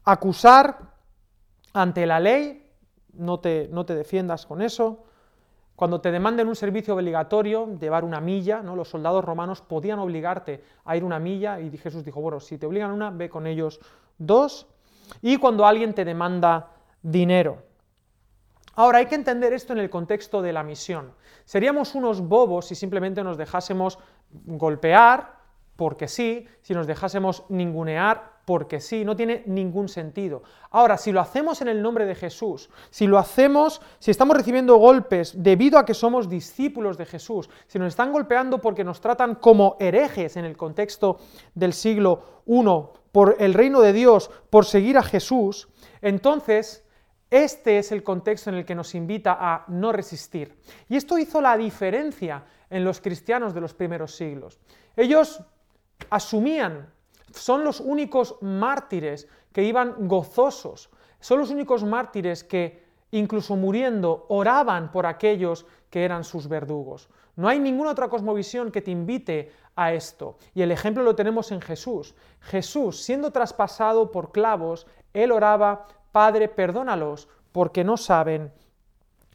acusar 0.04 0.78
ante 1.72 2.06
la 2.06 2.20
ley, 2.20 2.70
no 3.14 3.40
te, 3.40 3.68
no 3.72 3.84
te 3.84 3.94
defiendas 3.94 4.46
con 4.46 4.62
eso, 4.62 5.04
cuando 5.74 6.00
te 6.00 6.12
demanden 6.12 6.48
un 6.48 6.54
servicio 6.54 6.94
obligatorio, 6.94 7.76
llevar 7.78 8.04
una 8.04 8.20
milla, 8.20 8.62
¿no? 8.62 8.76
los 8.76 8.88
soldados 8.88 9.24
romanos 9.24 9.62
podían 9.62 9.98
obligarte 9.98 10.62
a 10.84 10.96
ir 10.96 11.02
una 11.02 11.18
milla 11.18 11.60
y 11.60 11.76
Jesús 11.76 12.04
dijo, 12.04 12.20
bueno, 12.20 12.40
si 12.40 12.58
te 12.58 12.66
obligan 12.66 12.92
una, 12.92 13.10
ve 13.10 13.28
con 13.28 13.46
ellos 13.46 13.80
dos, 14.18 14.68
y 15.20 15.36
cuando 15.38 15.66
alguien 15.66 15.94
te 15.94 16.04
demanda 16.04 16.70
dinero. 17.02 17.58
Ahora, 18.74 18.98
hay 18.98 19.06
que 19.06 19.14
entender 19.14 19.52
esto 19.52 19.72
en 19.72 19.80
el 19.80 19.90
contexto 19.90 20.40
de 20.40 20.52
la 20.52 20.62
misión. 20.62 21.12
Seríamos 21.44 21.94
unos 21.94 22.20
bobos 22.20 22.66
si 22.66 22.74
simplemente 22.74 23.22
nos 23.22 23.36
dejásemos 23.36 23.98
golpear, 24.30 25.41
porque 25.82 26.06
sí, 26.06 26.46
si 26.60 26.74
nos 26.74 26.86
dejásemos 26.86 27.42
ningunear, 27.48 28.34
porque 28.44 28.78
sí, 28.80 29.04
no 29.04 29.16
tiene 29.16 29.42
ningún 29.46 29.88
sentido. 29.88 30.44
Ahora, 30.70 30.96
si 30.96 31.10
lo 31.10 31.20
hacemos 31.20 31.60
en 31.60 31.66
el 31.66 31.82
nombre 31.82 32.06
de 32.06 32.14
Jesús, 32.14 32.70
si 32.90 33.08
lo 33.08 33.18
hacemos, 33.18 33.82
si 33.98 34.12
estamos 34.12 34.36
recibiendo 34.36 34.76
golpes 34.76 35.42
debido 35.42 35.80
a 35.80 35.84
que 35.84 35.92
somos 35.92 36.28
discípulos 36.28 36.96
de 36.96 37.06
Jesús, 37.06 37.50
si 37.66 37.80
nos 37.80 37.88
están 37.88 38.12
golpeando 38.12 38.60
porque 38.60 38.84
nos 38.84 39.00
tratan 39.00 39.34
como 39.34 39.76
herejes 39.80 40.36
en 40.36 40.44
el 40.44 40.56
contexto 40.56 41.18
del 41.52 41.72
siglo 41.72 42.42
I, 42.46 42.62
por 43.10 43.34
el 43.40 43.52
reino 43.52 43.80
de 43.80 43.92
Dios, 43.92 44.30
por 44.50 44.64
seguir 44.64 44.96
a 44.98 45.02
Jesús, 45.02 45.68
entonces 46.00 46.84
este 47.28 47.78
es 47.78 47.90
el 47.90 48.04
contexto 48.04 48.50
en 48.50 48.56
el 48.58 48.64
que 48.64 48.76
nos 48.76 48.94
invita 48.94 49.36
a 49.36 49.64
no 49.66 49.90
resistir. 49.90 50.54
Y 50.88 50.94
esto 50.94 51.18
hizo 51.18 51.40
la 51.40 51.56
diferencia 51.56 52.44
en 52.70 52.84
los 52.84 53.00
cristianos 53.00 53.52
de 53.52 53.60
los 53.60 53.74
primeros 53.74 54.14
siglos. 54.14 54.60
Ellos 54.96 55.42
asumían 56.10 56.92
son 57.32 57.64
los 57.64 57.80
únicos 57.80 58.36
mártires 58.40 59.26
que 59.52 59.64
iban 59.64 60.08
gozosos, 60.08 60.90
son 61.20 61.38
los 61.38 61.50
únicos 61.50 61.84
mártires 61.84 62.44
que, 62.44 62.84
incluso 63.10 63.56
muriendo, 63.56 64.26
oraban 64.28 64.90
por 64.90 65.06
aquellos 65.06 65.66
que 65.90 66.04
eran 66.04 66.24
sus 66.24 66.48
verdugos. 66.48 67.08
No 67.36 67.48
hay 67.48 67.58
ninguna 67.58 67.92
otra 67.92 68.08
cosmovisión 68.08 68.70
que 68.70 68.82
te 68.82 68.90
invite 68.90 69.52
a 69.76 69.92
esto. 69.92 70.36
Y 70.54 70.62
el 70.62 70.70
ejemplo 70.70 71.02
lo 71.02 71.14
tenemos 71.14 71.50
en 71.52 71.60
Jesús. 71.60 72.14
Jesús, 72.40 73.02
siendo 73.02 73.30
traspasado 73.30 74.10
por 74.10 74.32
clavos, 74.32 74.86
él 75.14 75.32
oraba, 75.32 75.86
Padre, 76.10 76.48
perdónalos, 76.48 77.28
porque 77.52 77.84
no 77.84 77.96
saben 77.96 78.52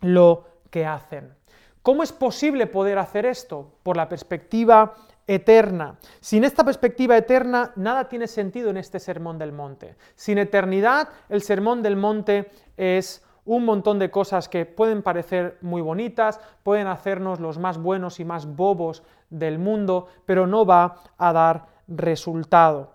lo 0.01 0.45
que 0.69 0.85
hacen. 0.85 1.33
¿Cómo 1.81 2.03
es 2.03 2.11
posible 2.11 2.67
poder 2.67 2.99
hacer 2.99 3.25
esto? 3.25 3.71
Por 3.81 3.97
la 3.97 4.09
perspectiva 4.09 4.95
eterna. 5.27 5.97
Sin 6.21 6.43
esta 6.45 6.63
perspectiva 6.63 7.17
eterna, 7.17 7.73
nada 7.75 8.07
tiene 8.07 8.27
sentido 8.27 8.69
en 8.69 8.77
este 8.77 8.99
sermón 8.99 9.37
del 9.37 9.51
monte. 9.51 9.95
Sin 10.15 10.37
eternidad, 10.37 11.09
el 11.29 11.41
sermón 11.41 11.83
del 11.83 11.97
monte 11.97 12.49
es 12.77 13.23
un 13.45 13.65
montón 13.65 13.99
de 13.99 14.09
cosas 14.09 14.49
que 14.49 14.65
pueden 14.65 15.01
parecer 15.01 15.57
muy 15.61 15.81
bonitas, 15.81 16.39
pueden 16.63 16.87
hacernos 16.87 17.39
los 17.39 17.57
más 17.57 17.77
buenos 17.77 18.19
y 18.19 18.25
más 18.25 18.45
bobos 18.45 19.03
del 19.29 19.59
mundo, 19.59 20.07
pero 20.25 20.47
no 20.47 20.65
va 20.65 20.95
a 21.17 21.33
dar 21.33 21.67
resultado. 21.87 22.91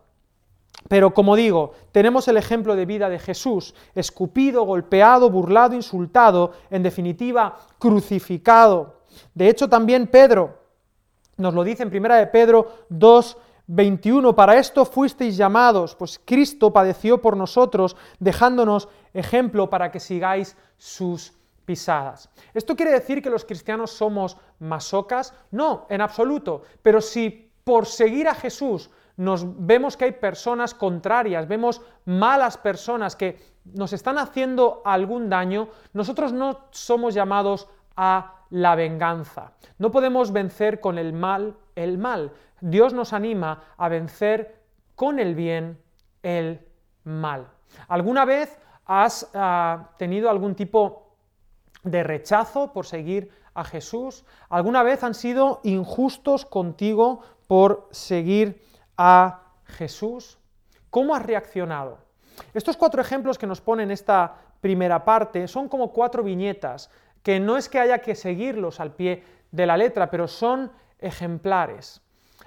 Pero 0.88 1.14
como 1.14 1.36
digo, 1.36 1.72
tenemos 1.92 2.28
el 2.28 2.36
ejemplo 2.36 2.76
de 2.76 2.86
vida 2.86 3.08
de 3.08 3.18
Jesús, 3.18 3.74
escupido, 3.94 4.64
golpeado, 4.64 5.30
burlado, 5.30 5.74
insultado, 5.74 6.52
en 6.70 6.82
definitiva, 6.82 7.56
crucificado. 7.78 9.02
De 9.34 9.48
hecho, 9.48 9.68
también 9.68 10.06
Pedro, 10.06 10.61
nos 11.36 11.54
lo 11.54 11.64
dice 11.64 11.82
en 11.82 11.90
primera 11.90 12.16
de 12.16 12.26
Pedro 12.26 12.86
2, 12.88 13.36
21, 13.66 14.34
para 14.34 14.58
esto 14.58 14.84
fuisteis 14.84 15.36
llamados, 15.36 15.94
pues 15.94 16.20
Cristo 16.24 16.72
padeció 16.72 17.22
por 17.22 17.36
nosotros, 17.36 17.96
dejándonos 18.18 18.88
ejemplo 19.14 19.70
para 19.70 19.90
que 19.90 20.00
sigáis 20.00 20.56
sus 20.76 21.32
pisadas. 21.64 22.28
¿Esto 22.54 22.76
quiere 22.76 22.92
decir 22.92 23.22
que 23.22 23.30
los 23.30 23.44
cristianos 23.44 23.92
somos 23.92 24.36
masocas? 24.58 25.32
No, 25.50 25.86
en 25.88 26.00
absoluto. 26.00 26.62
Pero 26.82 27.00
si 27.00 27.50
por 27.64 27.86
seguir 27.86 28.28
a 28.28 28.34
Jesús 28.34 28.90
nos 29.16 29.44
vemos 29.66 29.96
que 29.96 30.06
hay 30.06 30.12
personas 30.12 30.74
contrarias, 30.74 31.46
vemos 31.46 31.80
malas 32.04 32.56
personas 32.56 33.14
que 33.14 33.52
nos 33.64 33.92
están 33.92 34.18
haciendo 34.18 34.82
algún 34.84 35.28
daño, 35.28 35.68
nosotros 35.92 36.32
no 36.32 36.66
somos 36.72 37.14
llamados 37.14 37.68
a 37.96 38.44
la 38.50 38.74
venganza. 38.74 39.52
No 39.78 39.90
podemos 39.90 40.32
vencer 40.32 40.80
con 40.80 40.98
el 40.98 41.12
mal 41.12 41.56
el 41.74 41.98
mal. 41.98 42.32
Dios 42.60 42.92
nos 42.92 43.12
anima 43.12 43.62
a 43.76 43.88
vencer 43.88 44.62
con 44.94 45.18
el 45.18 45.34
bien 45.34 45.80
el 46.22 46.60
mal. 47.04 47.48
¿Alguna 47.88 48.24
vez 48.24 48.58
has 48.84 49.30
ah, 49.34 49.90
tenido 49.98 50.30
algún 50.30 50.54
tipo 50.54 51.16
de 51.82 52.02
rechazo 52.02 52.72
por 52.72 52.86
seguir 52.86 53.30
a 53.54 53.64
Jesús? 53.64 54.24
¿Alguna 54.48 54.82
vez 54.82 55.02
han 55.02 55.14
sido 55.14 55.60
injustos 55.64 56.46
contigo 56.46 57.22
por 57.46 57.88
seguir 57.90 58.62
a 58.96 59.42
Jesús? 59.64 60.38
¿Cómo 60.90 61.14
has 61.14 61.22
reaccionado? 61.22 61.98
Estos 62.54 62.76
cuatro 62.76 63.00
ejemplos 63.00 63.38
que 63.38 63.46
nos 63.46 63.60
ponen 63.60 63.90
esta 63.90 64.36
primera 64.60 65.04
parte 65.04 65.48
son 65.48 65.68
como 65.68 65.92
cuatro 65.92 66.22
viñetas, 66.22 66.90
que 67.22 67.40
no 67.40 67.56
es 67.56 67.68
que 67.68 67.78
haya 67.78 67.98
que 67.98 68.14
seguirlos 68.14 68.80
al 68.80 68.94
pie 68.94 69.22
de 69.50 69.66
la 69.66 69.76
letra, 69.76 70.10
pero 70.10 70.28
son 70.28 70.72
ejemplares. 70.98 72.02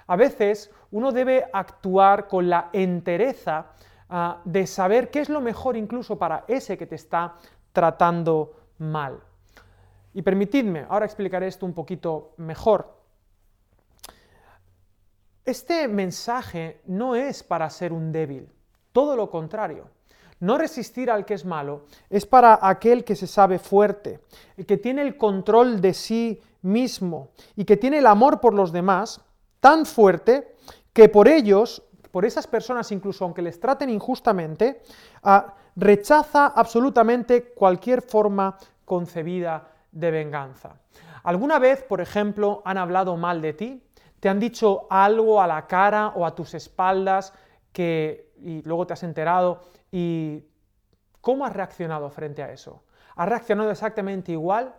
A 0.06 0.16
veces 0.16 0.70
uno 0.90 1.12
debe 1.12 1.46
actuar 1.52 2.28
con 2.28 2.48
la 2.48 2.70
entereza 2.72 3.72
ah, 4.08 4.40
de 4.44 4.66
saber 4.66 5.10
qué 5.10 5.20
es 5.20 5.28
lo 5.28 5.40
mejor 5.40 5.76
incluso 5.76 6.18
para 6.18 6.44
ese 6.48 6.76
que 6.76 6.86
te 6.86 6.94
está 6.94 7.34
tratando 7.72 8.54
mal. 8.78 9.20
Y 10.14 10.22
permitidme, 10.22 10.86
ahora 10.88 11.06
explicaré 11.06 11.46
esto 11.46 11.66
un 11.66 11.74
poquito 11.74 12.34
mejor. 12.38 12.96
Este 15.44 15.86
mensaje 15.86 16.80
no 16.86 17.14
es 17.14 17.42
para 17.42 17.68
ser 17.70 17.92
un 17.92 18.12
débil, 18.12 18.50
todo 18.92 19.14
lo 19.14 19.30
contrario. 19.30 19.95
No 20.40 20.58
resistir 20.58 21.10
al 21.10 21.24
que 21.24 21.34
es 21.34 21.44
malo 21.44 21.84
es 22.10 22.26
para 22.26 22.58
aquel 22.60 23.04
que 23.04 23.16
se 23.16 23.26
sabe 23.26 23.58
fuerte, 23.58 24.20
el 24.56 24.66
que 24.66 24.76
tiene 24.76 25.02
el 25.02 25.16
control 25.16 25.80
de 25.80 25.94
sí 25.94 26.40
mismo 26.62 27.30
y 27.54 27.64
que 27.64 27.76
tiene 27.76 27.98
el 27.98 28.06
amor 28.06 28.40
por 28.40 28.52
los 28.52 28.72
demás 28.72 29.20
tan 29.60 29.86
fuerte 29.86 30.56
que 30.92 31.08
por 31.08 31.28
ellos, 31.28 31.82
por 32.10 32.24
esas 32.24 32.46
personas 32.46 32.92
incluso 32.92 33.24
aunque 33.24 33.42
les 33.42 33.58
traten 33.58 33.88
injustamente, 33.88 34.82
ah, 35.22 35.54
rechaza 35.74 36.46
absolutamente 36.46 37.52
cualquier 37.54 38.02
forma 38.02 38.58
concebida 38.84 39.68
de 39.92 40.10
venganza. 40.10 40.76
¿Alguna 41.22 41.58
vez, 41.58 41.82
por 41.82 42.00
ejemplo, 42.00 42.62
han 42.64 42.78
hablado 42.78 43.16
mal 43.16 43.40
de 43.40 43.52
ti? 43.52 43.82
¿Te 44.20 44.28
han 44.28 44.38
dicho 44.38 44.86
algo 44.90 45.40
a 45.40 45.46
la 45.46 45.66
cara 45.66 46.08
o 46.14 46.24
a 46.24 46.34
tus 46.34 46.54
espaldas 46.54 47.32
que 47.72 48.26
y 48.42 48.62
luego 48.62 48.86
te 48.86 48.92
has 48.92 49.02
enterado 49.02 49.60
y 49.90 50.44
cómo 51.20 51.44
has 51.44 51.52
reaccionado 51.52 52.10
frente 52.10 52.42
a 52.42 52.52
eso? 52.52 52.82
¿Has 53.16 53.28
reaccionado 53.28 53.70
exactamente 53.70 54.32
igual? 54.32 54.74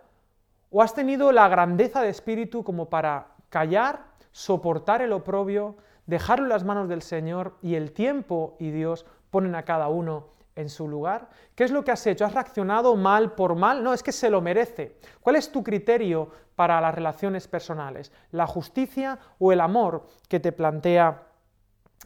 ¿O 0.70 0.82
has 0.82 0.94
tenido 0.94 1.32
la 1.32 1.48
grandeza 1.48 2.02
de 2.02 2.10
espíritu 2.10 2.64
como 2.64 2.90
para 2.90 3.36
callar, 3.50 4.06
soportar 4.32 5.02
el 5.02 5.14
oprobio, 5.14 5.78
dejarlo 6.06 6.46
en 6.46 6.50
las 6.50 6.64
manos 6.64 6.90
del 6.90 7.02
Señor 7.02 7.58
y 7.62 7.76
el 7.76 7.94
tiempo 7.94 8.56
y 8.60 8.72
Dios 8.72 9.06
ponen 9.32 9.56
a 9.56 9.64
cada 9.64 9.88
uno 9.88 10.28
en 10.56 10.70
su 10.70 10.88
lugar? 10.88 11.30
¿Qué 11.56 11.64
es 11.64 11.72
lo 11.72 11.84
que 11.84 11.92
has 11.92 12.06
hecho? 12.06 12.26
¿Has 12.26 12.34
reaccionado 12.34 12.96
mal 12.96 13.34
por 13.34 13.56
mal? 13.56 13.84
No, 13.84 13.94
es 13.94 14.04
que 14.04 14.12
se 14.12 14.30
lo 14.30 14.42
merece. 14.42 15.00
¿Cuál 15.22 15.38
es 15.38 15.52
tu 15.52 15.64
criterio 15.64 16.30
para 16.56 16.80
las 16.82 16.94
relaciones 16.94 17.48
personales? 17.48 18.12
¿La 18.32 18.46
justicia 18.46 19.18
o 19.40 19.52
el 19.52 19.62
amor 19.62 20.06
que 20.28 20.40
te 20.40 20.52
plantea, 20.52 21.24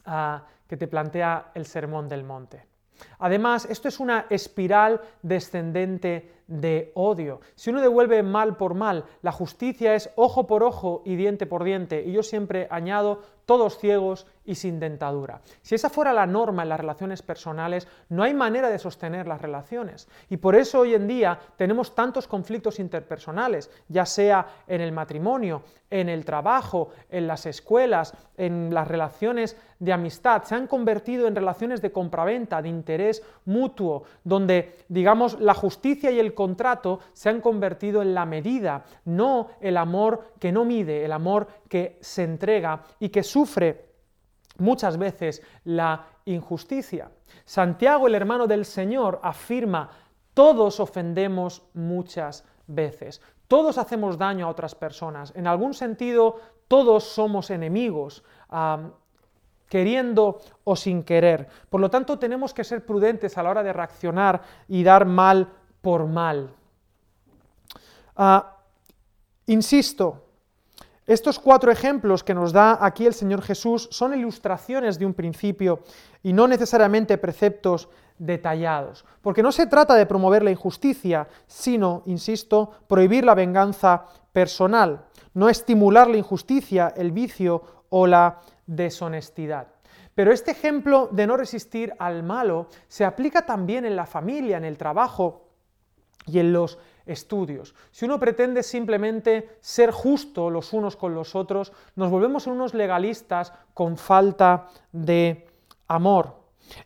ah, 0.06 0.46
que 0.66 0.76
te 0.76 0.86
plantea 0.86 1.50
el 1.54 1.66
Sermón 1.66 2.08
del 2.08 2.24
Monte? 2.24 2.71
Además, 3.18 3.66
esto 3.70 3.88
es 3.88 4.00
una 4.00 4.26
espiral 4.30 5.00
descendente 5.22 6.32
de 6.46 6.92
odio. 6.94 7.40
Si 7.54 7.70
uno 7.70 7.80
devuelve 7.80 8.22
mal 8.22 8.56
por 8.56 8.74
mal, 8.74 9.04
la 9.22 9.32
justicia 9.32 9.94
es 9.94 10.10
ojo 10.16 10.46
por 10.46 10.62
ojo 10.62 11.02
y 11.04 11.16
diente 11.16 11.46
por 11.46 11.64
diente. 11.64 12.02
Y 12.04 12.12
yo 12.12 12.22
siempre 12.22 12.68
añado 12.70 13.22
todos 13.52 13.76
ciegos 13.76 14.26
y 14.46 14.54
sin 14.54 14.80
dentadura. 14.80 15.42
Si 15.60 15.74
esa 15.74 15.90
fuera 15.90 16.14
la 16.14 16.26
norma 16.26 16.62
en 16.62 16.70
las 16.70 16.80
relaciones 16.80 17.20
personales, 17.20 17.86
no 18.08 18.22
hay 18.22 18.32
manera 18.32 18.70
de 18.70 18.78
sostener 18.78 19.28
las 19.28 19.42
relaciones. 19.42 20.08
Y 20.30 20.38
por 20.38 20.56
eso 20.56 20.80
hoy 20.80 20.94
en 20.94 21.06
día 21.06 21.38
tenemos 21.56 21.94
tantos 21.94 22.26
conflictos 22.26 22.80
interpersonales, 22.80 23.70
ya 23.88 24.06
sea 24.06 24.46
en 24.66 24.80
el 24.80 24.90
matrimonio, 24.90 25.64
en 25.90 26.08
el 26.08 26.24
trabajo, 26.24 26.88
en 27.10 27.26
las 27.26 27.44
escuelas, 27.44 28.14
en 28.38 28.72
las 28.72 28.88
relaciones 28.88 29.58
de 29.78 29.92
amistad. 29.92 30.44
Se 30.44 30.54
han 30.54 30.66
convertido 30.66 31.28
en 31.28 31.36
relaciones 31.36 31.82
de 31.82 31.92
compraventa, 31.92 32.62
de 32.62 32.70
interés 32.70 33.22
mutuo, 33.44 34.04
donde, 34.24 34.78
digamos, 34.88 35.38
la 35.40 35.52
justicia 35.52 36.10
y 36.10 36.18
el 36.18 36.32
contrato 36.32 37.00
se 37.12 37.28
han 37.28 37.42
convertido 37.42 38.00
en 38.00 38.14
la 38.14 38.24
medida, 38.24 38.84
no 39.04 39.48
el 39.60 39.76
amor 39.76 40.32
que 40.40 40.50
no 40.50 40.64
mide, 40.64 41.04
el 41.04 41.12
amor 41.12 41.48
que 41.72 41.96
se 42.02 42.22
entrega 42.22 42.84
y 43.00 43.08
que 43.08 43.22
sufre 43.22 43.94
muchas 44.58 44.98
veces 44.98 45.40
la 45.64 46.04
injusticia. 46.26 47.10
Santiago, 47.46 48.06
el 48.06 48.14
hermano 48.14 48.46
del 48.46 48.66
Señor, 48.66 49.18
afirma, 49.22 49.88
todos 50.34 50.80
ofendemos 50.80 51.62
muchas 51.72 52.44
veces, 52.66 53.22
todos 53.48 53.78
hacemos 53.78 54.18
daño 54.18 54.44
a 54.44 54.50
otras 54.50 54.74
personas, 54.74 55.32
en 55.34 55.46
algún 55.46 55.72
sentido 55.72 56.40
todos 56.68 57.04
somos 57.04 57.48
enemigos. 57.48 58.22
queriendo 59.66 60.42
o 60.64 60.76
sin 60.76 61.02
querer. 61.02 61.48
Por 61.70 61.80
lo 61.80 61.88
tanto, 61.88 62.18
tenemos 62.18 62.52
que 62.52 62.62
ser 62.62 62.84
prudentes 62.84 63.38
a 63.38 63.42
la 63.42 63.48
hora 63.48 63.62
de 63.62 63.72
reaccionar 63.72 64.42
y 64.68 64.84
dar 64.84 65.06
mal 65.06 65.48
por 65.80 66.06
mal. 66.06 66.54
Ah, 68.14 68.58
insisto, 69.46 70.31
estos 71.06 71.38
cuatro 71.38 71.72
ejemplos 71.72 72.22
que 72.22 72.34
nos 72.34 72.52
da 72.52 72.78
aquí 72.80 73.06
el 73.06 73.14
Señor 73.14 73.42
Jesús 73.42 73.88
son 73.90 74.14
ilustraciones 74.14 74.98
de 74.98 75.06
un 75.06 75.14
principio 75.14 75.80
y 76.22 76.32
no 76.32 76.46
necesariamente 76.46 77.18
preceptos 77.18 77.88
detallados, 78.18 79.04
porque 79.20 79.42
no 79.42 79.50
se 79.50 79.66
trata 79.66 79.96
de 79.96 80.06
promover 80.06 80.44
la 80.44 80.52
injusticia, 80.52 81.26
sino, 81.48 82.02
insisto, 82.06 82.70
prohibir 82.86 83.24
la 83.24 83.34
venganza 83.34 84.04
personal, 84.32 85.06
no 85.34 85.48
estimular 85.48 86.08
la 86.08 86.18
injusticia, 86.18 86.94
el 86.96 87.10
vicio 87.10 87.84
o 87.88 88.06
la 88.06 88.38
deshonestidad. 88.66 89.68
Pero 90.14 90.30
este 90.30 90.52
ejemplo 90.52 91.08
de 91.10 91.26
no 91.26 91.36
resistir 91.36 91.94
al 91.98 92.22
malo 92.22 92.68
se 92.86 93.04
aplica 93.04 93.44
también 93.44 93.84
en 93.84 93.96
la 93.96 94.06
familia, 94.06 94.56
en 94.56 94.64
el 94.64 94.78
trabajo 94.78 95.48
y 96.26 96.38
en 96.38 96.52
los 96.52 96.78
estudios. 97.06 97.74
Si 97.90 98.04
uno 98.04 98.18
pretende 98.18 98.62
simplemente 98.62 99.58
ser 99.60 99.90
justo 99.90 100.50
los 100.50 100.72
unos 100.72 100.96
con 100.96 101.14
los 101.14 101.34
otros, 101.34 101.72
nos 101.96 102.10
volvemos 102.10 102.46
unos 102.46 102.74
legalistas 102.74 103.52
con 103.74 103.96
falta 103.96 104.68
de 104.92 105.46
amor. 105.88 106.36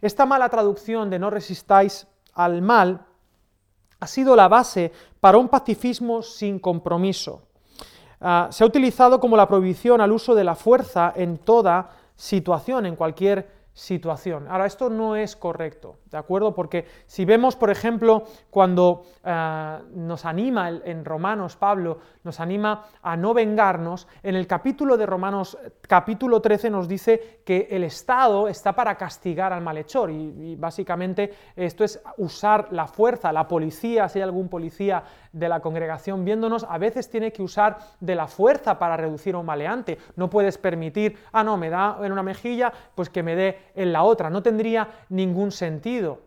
Esta 0.00 0.26
mala 0.26 0.48
traducción 0.48 1.10
de 1.10 1.18
no 1.18 1.30
resistáis 1.30 2.06
al 2.34 2.62
mal 2.62 3.06
ha 3.98 4.06
sido 4.06 4.36
la 4.36 4.48
base 4.48 4.92
para 5.20 5.38
un 5.38 5.48
pacifismo 5.48 6.22
sin 6.22 6.58
compromiso. 6.58 7.42
Ah, 8.20 8.48
se 8.50 8.64
ha 8.64 8.66
utilizado 8.66 9.20
como 9.20 9.36
la 9.36 9.48
prohibición 9.48 10.00
al 10.00 10.12
uso 10.12 10.34
de 10.34 10.44
la 10.44 10.54
fuerza 10.54 11.12
en 11.14 11.38
toda 11.38 11.90
situación, 12.14 12.86
en 12.86 12.96
cualquier 12.96 13.55
situación. 13.76 14.48
Ahora, 14.48 14.64
esto 14.64 14.88
no 14.88 15.16
es 15.16 15.36
correcto, 15.36 15.98
¿de 16.10 16.16
acuerdo? 16.16 16.54
Porque 16.54 16.86
si 17.04 17.26
vemos, 17.26 17.56
por 17.56 17.68
ejemplo, 17.68 18.24
cuando 18.48 19.02
eh, 19.22 19.78
nos 19.92 20.24
anima 20.24 20.70
en 20.70 21.04
Romanos, 21.04 21.56
Pablo 21.56 21.98
nos 22.24 22.40
anima 22.40 22.86
a 23.02 23.18
no 23.18 23.34
vengarnos, 23.34 24.08
en 24.22 24.34
el 24.34 24.46
capítulo 24.46 24.96
de 24.96 25.04
Romanos, 25.04 25.58
capítulo 25.82 26.40
13, 26.40 26.70
nos 26.70 26.88
dice 26.88 27.42
que 27.44 27.68
el 27.70 27.84
Estado 27.84 28.48
está 28.48 28.72
para 28.72 28.96
castigar 28.96 29.52
al 29.52 29.60
malhechor 29.60 30.10
y 30.10 30.56
básicamente 30.56 31.34
esto 31.54 31.84
es 31.84 32.02
usar 32.16 32.68
la 32.70 32.86
fuerza, 32.86 33.30
la 33.30 33.46
policía, 33.46 34.08
si 34.08 34.18
hay 34.18 34.22
algún 34.22 34.48
policía 34.48 35.04
de 35.36 35.48
la 35.48 35.60
congregación 35.60 36.24
viéndonos, 36.24 36.64
a 36.68 36.78
veces 36.78 37.10
tiene 37.10 37.32
que 37.32 37.42
usar 37.42 37.78
de 38.00 38.14
la 38.14 38.26
fuerza 38.26 38.78
para 38.78 38.96
reducir 38.96 39.34
a 39.34 39.38
un 39.38 39.46
maleante. 39.46 39.98
No 40.16 40.30
puedes 40.30 40.56
permitir, 40.56 41.18
ah, 41.32 41.44
no, 41.44 41.56
me 41.58 41.68
da 41.68 41.98
en 42.02 42.12
una 42.12 42.22
mejilla, 42.22 42.72
pues 42.94 43.10
que 43.10 43.22
me 43.22 43.36
dé 43.36 43.58
en 43.74 43.92
la 43.92 44.02
otra. 44.02 44.30
No 44.30 44.42
tendría 44.42 44.88
ningún 45.10 45.52
sentido. 45.52 46.20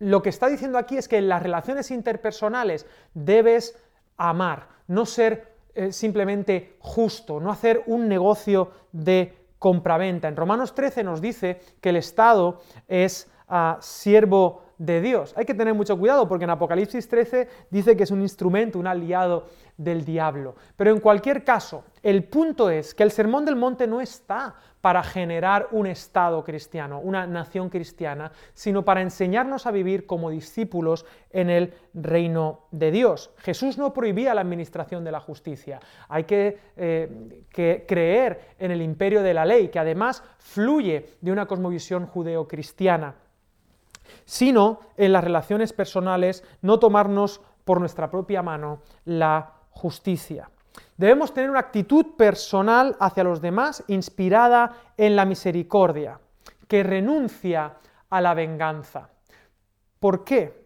Lo 0.00 0.22
que 0.22 0.28
está 0.28 0.48
diciendo 0.48 0.76
aquí 0.76 0.98
es 0.98 1.08
que 1.08 1.16
en 1.16 1.28
las 1.28 1.42
relaciones 1.42 1.90
interpersonales 1.90 2.86
debes 3.14 3.78
amar, 4.18 4.68
no 4.86 5.06
ser 5.06 5.54
eh, 5.74 5.90
simplemente 5.90 6.76
justo, 6.80 7.40
no 7.40 7.50
hacer 7.50 7.84
un 7.86 8.06
negocio 8.06 8.70
de 8.92 9.34
compraventa. 9.58 10.28
En 10.28 10.36
Romanos 10.36 10.74
13 10.74 11.04
nos 11.04 11.22
dice 11.22 11.60
que 11.80 11.88
el 11.88 11.96
Estado 11.96 12.60
es 12.86 13.30
ah, 13.48 13.78
siervo 13.80 14.63
de 14.78 15.00
Dios. 15.00 15.34
Hay 15.36 15.44
que 15.44 15.54
tener 15.54 15.74
mucho 15.74 15.98
cuidado 15.98 16.28
porque 16.28 16.44
en 16.44 16.50
Apocalipsis 16.50 17.08
13 17.08 17.48
dice 17.70 17.96
que 17.96 18.04
es 18.04 18.10
un 18.10 18.22
instrumento, 18.22 18.78
un 18.78 18.86
aliado 18.86 19.46
del 19.76 20.04
diablo. 20.04 20.54
Pero 20.76 20.90
en 20.90 21.00
cualquier 21.00 21.44
caso, 21.44 21.84
el 22.02 22.24
punto 22.24 22.70
es 22.70 22.94
que 22.94 23.02
el 23.02 23.10
Sermón 23.10 23.44
del 23.44 23.56
Monte 23.56 23.86
no 23.86 24.00
está 24.00 24.54
para 24.80 25.02
generar 25.02 25.68
un 25.70 25.86
Estado 25.86 26.44
cristiano, 26.44 27.00
una 27.00 27.26
nación 27.26 27.70
cristiana, 27.70 28.30
sino 28.52 28.84
para 28.84 29.00
enseñarnos 29.00 29.66
a 29.66 29.70
vivir 29.70 30.04
como 30.04 30.28
discípulos 30.28 31.06
en 31.30 31.48
el 31.48 31.72
reino 31.94 32.66
de 32.70 32.90
Dios. 32.90 33.30
Jesús 33.38 33.78
no 33.78 33.94
prohibía 33.94 34.34
la 34.34 34.42
administración 34.42 35.02
de 35.02 35.12
la 35.12 35.20
justicia. 35.20 35.80
Hay 36.08 36.24
que, 36.24 36.58
eh, 36.76 37.42
que 37.48 37.86
creer 37.88 38.54
en 38.58 38.72
el 38.72 38.82
imperio 38.82 39.22
de 39.22 39.32
la 39.32 39.46
ley, 39.46 39.68
que 39.68 39.78
además 39.78 40.22
fluye 40.36 41.06
de 41.22 41.32
una 41.32 41.46
cosmovisión 41.46 42.06
judeo-cristiana 42.06 43.14
sino 44.24 44.80
en 44.96 45.12
las 45.12 45.24
relaciones 45.24 45.72
personales 45.72 46.44
no 46.62 46.78
tomarnos 46.78 47.40
por 47.64 47.80
nuestra 47.80 48.10
propia 48.10 48.42
mano 48.42 48.82
la 49.04 49.52
justicia. 49.70 50.50
Debemos 50.96 51.32
tener 51.32 51.50
una 51.50 51.60
actitud 51.60 52.16
personal 52.16 52.96
hacia 53.00 53.24
los 53.24 53.40
demás 53.40 53.84
inspirada 53.88 54.72
en 54.96 55.16
la 55.16 55.24
misericordia, 55.24 56.20
que 56.68 56.82
renuncia 56.82 57.76
a 58.10 58.20
la 58.20 58.34
venganza. 58.34 59.08
¿Por 59.98 60.24
qué? 60.24 60.64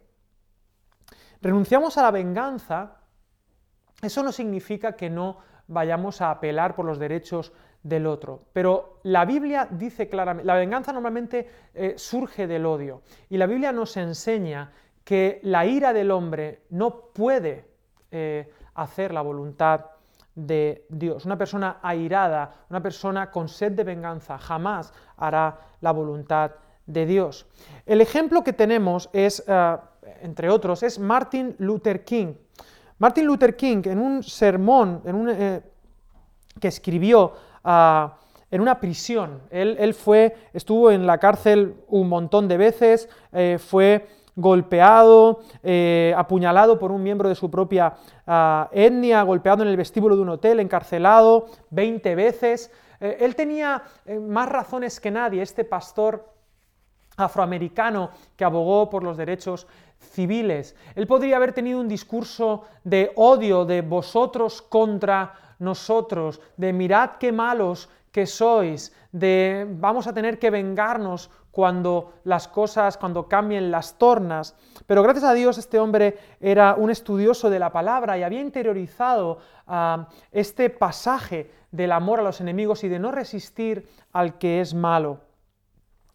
Renunciamos 1.41 1.97
a 1.99 2.03
la 2.03 2.11
venganza, 2.11 2.97
eso 4.03 4.23
no 4.23 4.33
significa 4.33 4.97
que 4.97 5.09
no 5.09 5.39
vayamos 5.67 6.21
a 6.21 6.31
apelar 6.31 6.75
por 6.75 6.85
los 6.85 6.99
derechos 6.99 7.53
del 7.83 8.07
otro. 8.07 8.43
Pero 8.53 9.01
la 9.05 9.25
Biblia 9.25 9.69
dice 9.71 10.09
claramente, 10.09 10.47
la 10.47 10.55
venganza 10.55 10.93
normalmente 10.93 11.49
eh, 11.75 11.95
surge 11.97 12.47
del 12.47 12.67
odio. 12.67 13.03
Y 13.31 13.37
la 13.37 13.47
Biblia 13.47 13.73
nos 13.73 13.97
enseña 13.97 14.73
que 15.05 15.41
la 15.43 15.65
ira 15.65 15.93
del 15.93 16.11
hombre 16.11 16.63
no 16.71 17.13
puede 17.13 17.65
eh, 18.11 18.51
hacer 18.75 19.13
la 19.13 19.23
voluntad 19.23 19.87
de 20.35 20.87
Dios. 20.89 21.25
Una 21.25 21.39
persona 21.39 21.79
airada, 21.83 22.67
una 22.69 22.83
persona 22.83 23.31
con 23.31 23.49
sed 23.49 23.73
de 23.73 23.85
venganza, 23.85 24.39
jamás 24.39 24.93
hará 25.17 25.59
la 25.81 25.93
voluntad 25.93 26.53
de 26.87 27.07
Dios. 27.07 27.47
El 27.87 28.01
ejemplo 28.01 28.45
que 28.45 28.53
tenemos 28.53 29.09
es, 29.13 29.43
eh, 29.47 29.77
entre 30.23 30.51
otros, 30.51 30.83
es 30.83 30.99
Martin 30.99 31.55
Luther 31.59 32.05
King. 32.05 32.35
Martin 32.99 33.27
Luther 33.27 33.57
King, 33.57 33.83
en 33.85 33.99
un 33.99 34.23
sermón 34.23 35.03
en 35.05 35.15
un, 35.15 35.63
que 36.59 36.69
escribió 36.69 37.33
en 38.51 38.61
una 38.61 38.81
prisión, 38.81 39.43
él, 39.51 39.95
fue, 39.95 40.35
estuvo 40.53 40.91
en 40.91 41.07
la 41.07 41.19
cárcel 41.19 41.77
un 41.89 42.09
montón 42.09 42.49
de 42.49 42.57
veces, 42.57 43.09
eh, 43.33 43.59
fue 43.61 44.07
golpeado, 44.37 45.41
eh, 45.63 46.15
apuñalado 46.17 46.79
por 46.79 46.93
un 46.93 47.03
miembro 47.03 47.29
de 47.29 47.35
su 47.35 47.51
propia 47.51 47.95
ah, 48.27 48.69
etnia, 48.73 49.23
golpeado 49.23 49.65
en 49.65 49.69
el 49.69 49.77
vestíbulo 49.77 50.17
de 50.17 50.23
un 50.23 50.29
hotel, 50.31 50.61
encarcelado 50.61 51.47
20 51.71 52.15
veces. 52.15 52.71
Eh, 53.01 53.19
él 53.21 53.35
tenía 53.35 53.83
más 54.21 54.49
razones 54.49 54.99
que 55.01 55.11
nadie, 55.11 55.43
este 55.43 55.65
pastor 55.65 56.33
afroamericano 57.17 58.11
que 58.37 58.45
abogó 58.45 58.89
por 58.89 59.03
los 59.03 59.17
derechos 59.17 59.67
civiles. 59.99 60.75
Él 60.95 61.07
podría 61.07 61.37
haber 61.37 61.53
tenido 61.53 61.81
un 61.81 61.89
discurso 61.89 62.63
de 62.85 63.13
odio 63.17 63.65
de 63.65 63.83
vosotros 63.83 64.63
contra 64.63 65.35
nosotros, 65.59 66.41
de 66.57 66.73
mirad 66.73 67.13
qué 67.19 67.33
malos 67.33 67.89
que 68.13 68.27
sois, 68.27 68.93
de 69.13 69.67
vamos 69.69 70.07
a 70.07 70.15
tener 70.15 70.39
que 70.39 70.51
vengarnos 70.51 71.31
cuando 71.51 72.15
las 72.25 72.47
cosas, 72.47 72.97
cuando 72.97 73.29
cambien 73.29 73.71
las 73.71 73.99
tornas. 73.99 74.55
Pero 74.87 75.03
gracias 75.03 75.25
a 75.25 75.35
Dios 75.35 75.59
este 75.59 75.79
hombre 75.79 76.17
era 76.41 76.75
un 76.75 76.91
estudioso 76.91 77.51
de 77.51 77.59
la 77.59 77.73
palabra 77.73 78.17
y 78.17 78.23
había 78.23 78.41
interiorizado 78.41 79.39
ah, 79.67 80.09
este 80.31 80.71
pasaje 80.71 81.51
del 81.71 81.93
amor 81.93 82.21
a 82.21 82.23
los 82.23 82.41
enemigos 82.41 82.85
y 82.85 82.89
de 82.89 82.99
no 82.99 83.11
resistir 83.11 83.89
al 84.13 84.39
que 84.39 84.61
es 84.61 84.73
malo. 84.73 85.21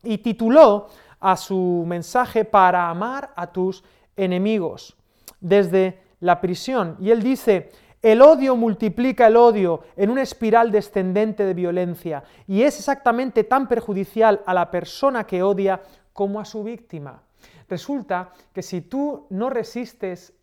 Y 0.01 0.19
tituló 0.19 0.87
a 1.19 1.35
su 1.37 1.83
mensaje 1.87 2.45
para 2.45 2.89
amar 2.89 3.31
a 3.35 3.47
tus 3.47 3.83
enemigos 4.15 4.95
desde 5.39 6.01
la 6.19 6.39
prisión. 6.39 6.95
Y 6.99 7.11
él 7.11 7.21
dice, 7.21 7.71
el 8.03 8.21
odio 8.21 8.57
multiplica 8.57 9.27
el 9.27 9.37
odio 9.37 9.79
en 9.95 10.09
una 10.09 10.21
espiral 10.21 10.71
descendente 10.71 11.45
de 11.45 11.53
violencia 11.53 12.23
y 12.45 12.61
es 12.61 12.77
exactamente 12.77 13.45
tan 13.45 13.67
perjudicial 13.67 14.41
a 14.45 14.53
la 14.53 14.69
persona 14.69 15.23
que 15.25 15.41
odia 15.41 15.81
como 16.11 16.41
a 16.41 16.45
su 16.45 16.63
víctima. 16.65 17.23
Resulta 17.69 18.33
que 18.53 18.61
si 18.61 18.81
tú 18.81 19.25
no 19.29 19.49
resistes, 19.49 20.33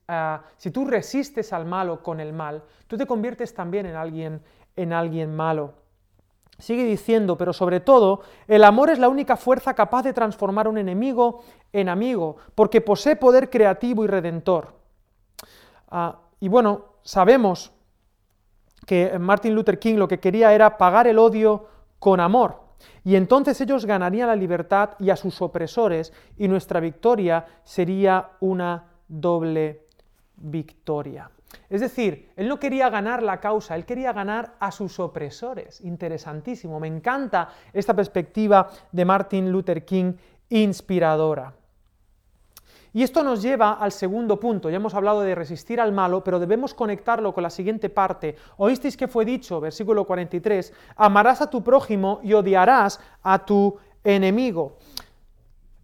si 0.57 0.71
tú 0.71 0.87
resistes 0.87 1.53
al 1.53 1.67
malo 1.67 2.03
con 2.03 2.19
el 2.19 2.33
mal, 2.33 2.65
tú 2.89 2.97
te 2.97 3.07
conviertes 3.07 3.55
también 3.55 3.85
en 3.85 3.95
alguien, 3.95 4.43
en 4.75 4.95
alguien 4.95 5.37
malo. 5.37 5.75
Sigue 6.59 6.85
diciendo, 6.85 7.37
pero 7.37 7.53
sobre 7.53 7.81
todo, 7.81 8.23
el 8.49 8.65
amor 8.65 8.91
es 8.91 8.99
la 8.99 9.09
única 9.09 9.37
fuerza 9.37 9.75
capaz 9.75 10.03
de 10.03 10.13
transformar 10.15 10.67
un 10.67 10.79
enemigo 10.79 11.43
en 11.73 11.91
amigo, 11.91 12.37
porque 12.55 12.81
posee 12.81 13.17
poder 13.17 13.51
creativo 13.51 14.05
y 14.05 14.09
redentor. 14.09 14.75
Ah, 15.89 16.19
y 16.39 16.49
bueno, 16.49 16.90
sabemos 17.11 17.73
que 18.87 19.19
Martin 19.19 19.53
Luther 19.53 19.81
King 19.81 19.97
lo 19.97 20.07
que 20.07 20.21
quería 20.21 20.55
era 20.55 20.79
pagar 20.79 21.09
el 21.09 21.19
odio 21.19 21.67
con 21.99 22.21
amor. 22.21 22.61
Y 23.03 23.17
entonces 23.17 23.61
ellos 23.61 23.85
ganarían 23.85 24.29
la 24.29 24.37
libertad 24.37 24.91
y 25.01 25.11
a 25.11 25.17
sus 25.17 25.43
opresores, 25.43 26.13
y 26.39 26.47
nuestra 26.47 26.79
victoria 26.79 27.45
sería 27.65 28.31
una 28.39 28.85
doble 29.09 29.87
victoria. 30.37 31.29
Es 31.69 31.81
decir, 31.81 32.31
él 32.37 32.47
no 32.47 32.61
quería 32.61 32.89
ganar 32.91 33.25
la 33.25 33.41
causa, 33.41 33.75
él 33.75 33.85
quería 33.85 34.13
ganar 34.13 34.55
a 34.61 34.71
sus 34.71 35.01
opresores. 35.01 35.81
Interesantísimo, 35.81 36.79
me 36.79 36.87
encanta 36.87 37.49
esta 37.73 37.93
perspectiva 37.93 38.71
de 38.93 39.05
Martin 39.05 39.51
Luther 39.51 39.85
King 39.85 40.13
inspiradora. 40.49 41.53
Y 42.93 43.03
esto 43.03 43.23
nos 43.23 43.41
lleva 43.41 43.73
al 43.75 43.93
segundo 43.93 44.41
punto. 44.41 44.69
Ya 44.69 44.77
hemos 44.77 44.95
hablado 44.95 45.21
de 45.21 45.35
resistir 45.35 45.81
al 45.81 45.93
malo, 45.93 46.25
pero 46.25 46.41
debemos 46.41 46.75
conectarlo 46.75 47.33
con 47.33 47.43
la 47.43 47.51
siguiente 47.51 47.89
parte. 47.89 48.37
Oísteis 48.57 48.97
que 48.97 49.09
fue 49.09 49.25
dicho, 49.25 49.61
versículo 49.61 50.05
43, 50.05 50.73
amarás 50.97 51.41
a 51.41 51.51
tu 51.51 51.63
prójimo 51.63 52.21
y 52.23 52.33
odiarás 52.33 53.01
a 53.23 53.45
tu 53.45 53.77
enemigo. 54.03 54.77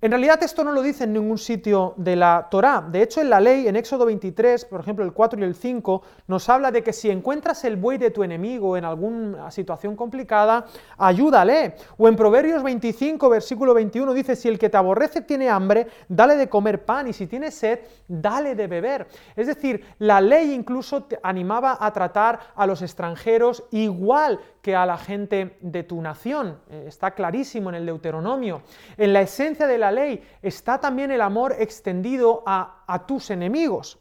En 0.02 0.10
realidad 0.10 0.42
esto 0.42 0.62
no 0.62 0.72
lo 0.72 0.82
dice 0.82 1.04
en 1.04 1.14
ningún 1.14 1.38
sitio 1.38 1.94
de 1.96 2.16
la 2.16 2.48
Torá. 2.50 2.84
De 2.86 3.00
hecho, 3.00 3.22
en 3.22 3.30
la 3.30 3.40
ley, 3.40 3.66
en 3.66 3.76
Éxodo 3.76 4.04
23, 4.04 4.66
por 4.66 4.80
ejemplo, 4.80 5.02
el 5.02 5.14
4 5.14 5.40
y 5.40 5.42
el 5.42 5.54
5, 5.54 6.02
nos 6.26 6.50
habla 6.50 6.70
de 6.70 6.82
que 6.82 6.92
si 6.92 7.08
encuentras 7.08 7.64
el 7.64 7.76
buey 7.76 7.96
de 7.96 8.10
tu 8.10 8.22
enemigo 8.22 8.76
en 8.76 8.84
alguna 8.84 9.50
situación 9.50 9.96
complicada, 9.96 10.66
ayúdale. 10.98 11.76
O 11.96 12.08
en 12.08 12.16
Proverbios 12.16 12.62
25, 12.62 13.30
versículo 13.30 13.72
21, 13.72 14.12
dice, 14.12 14.36
si 14.36 14.48
el 14.48 14.58
que 14.58 14.68
te 14.68 14.76
aborrece 14.76 15.22
tiene 15.22 15.48
hambre, 15.48 15.86
dale 16.10 16.36
de 16.36 16.50
comer 16.50 16.84
pan, 16.84 17.08
y 17.08 17.14
si 17.14 17.26
tiene 17.26 17.50
sed, 17.50 17.78
dale 18.06 18.54
de 18.54 18.66
beber. 18.66 19.08
Es 19.34 19.46
decir, 19.46 19.82
la 19.98 20.20
ley 20.20 20.52
incluso 20.52 21.04
te 21.04 21.18
animaba 21.22 21.78
a 21.80 21.90
tratar 21.94 22.38
a 22.54 22.66
los 22.66 22.82
extranjeros 22.82 23.64
igual 23.70 24.40
que 24.66 24.74
a 24.74 24.84
la 24.84 24.98
gente 24.98 25.58
de 25.60 25.84
tu 25.84 26.02
nación. 26.02 26.58
Eh, 26.68 26.86
está 26.88 27.12
clarísimo 27.12 27.68
en 27.68 27.76
el 27.76 27.86
Deuteronomio. 27.86 28.62
En 28.96 29.12
la 29.12 29.20
esencia 29.20 29.68
de 29.68 29.78
la 29.78 29.92
ley 29.92 30.20
está 30.42 30.80
también 30.80 31.12
el 31.12 31.20
amor 31.20 31.54
extendido 31.56 32.42
a, 32.44 32.82
a 32.84 33.06
tus 33.06 33.30
enemigos. 33.30 33.96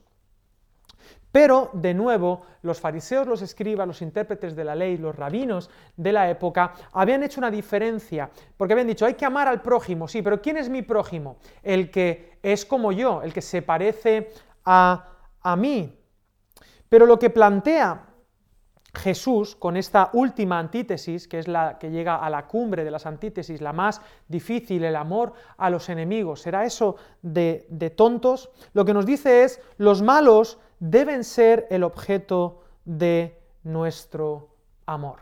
Pero, 1.32 1.70
de 1.74 1.94
nuevo, 1.94 2.42
los 2.64 2.80
fariseos, 2.80 3.28
los 3.28 3.44
escribas, 3.44 3.86
los 3.86 4.02
intérpretes 4.02 4.56
de 4.56 4.64
la 4.64 4.74
ley, 4.74 4.98
los 4.98 5.16
rabinos 5.16 5.70
de 5.96 6.12
la 6.12 6.32
época, 6.32 6.74
habían 6.94 7.22
hecho 7.22 7.40
una 7.40 7.52
diferencia, 7.52 8.32
porque 8.58 8.74
habían 8.74 8.88
dicho, 8.88 9.06
hay 9.06 9.14
que 9.14 9.26
amar 9.26 9.48
al 9.48 9.62
prójimo, 9.62 10.08
sí, 10.08 10.24
pero 10.24 10.42
¿quién 10.42 10.58
es 10.58 10.68
mi 10.68 10.82
prójimo? 10.82 11.38
El 11.62 11.92
que 11.92 12.40
es 12.42 12.66
como 12.66 12.92
yo, 12.92 13.22
el 13.22 13.32
que 13.32 13.44
se 13.44 13.62
parece 13.62 14.32
a, 14.64 15.10
a 15.42 15.56
mí. 15.56 15.96
Pero 16.90 17.06
lo 17.06 17.20
que 17.20 17.30
plantea 17.30 18.15
Jesús, 18.96 19.56
con 19.56 19.78
esta 19.78 20.10
última 20.14 20.58
antítesis, 20.58 21.28
que 21.28 21.40
es 21.40 21.48
la 21.48 21.78
que 21.78 21.92
llega 21.92 22.16
a 22.16 22.30
la 22.30 22.48
cumbre 22.48 22.84
de 22.84 22.92
las 22.92 23.06
antítesis, 23.06 23.62
la 23.62 23.74
más 23.74 24.02
difícil, 24.28 24.84
el 24.84 24.96
amor 24.96 25.34
a 25.58 25.70
los 25.70 25.90
enemigos, 25.90 26.42
¿será 26.42 26.66
eso 26.66 26.96
de, 27.22 27.68
de 27.70 27.90
tontos? 27.90 28.50
Lo 28.74 28.86
que 28.86 28.94
nos 28.94 29.06
dice 29.06 29.44
es, 29.44 29.62
los 29.78 30.02
malos 30.02 30.60
deben 30.80 31.24
ser 31.24 31.68
el 31.70 31.84
objeto 31.84 32.64
de 32.86 33.40
nuestro 33.64 34.56
amor. 34.86 35.20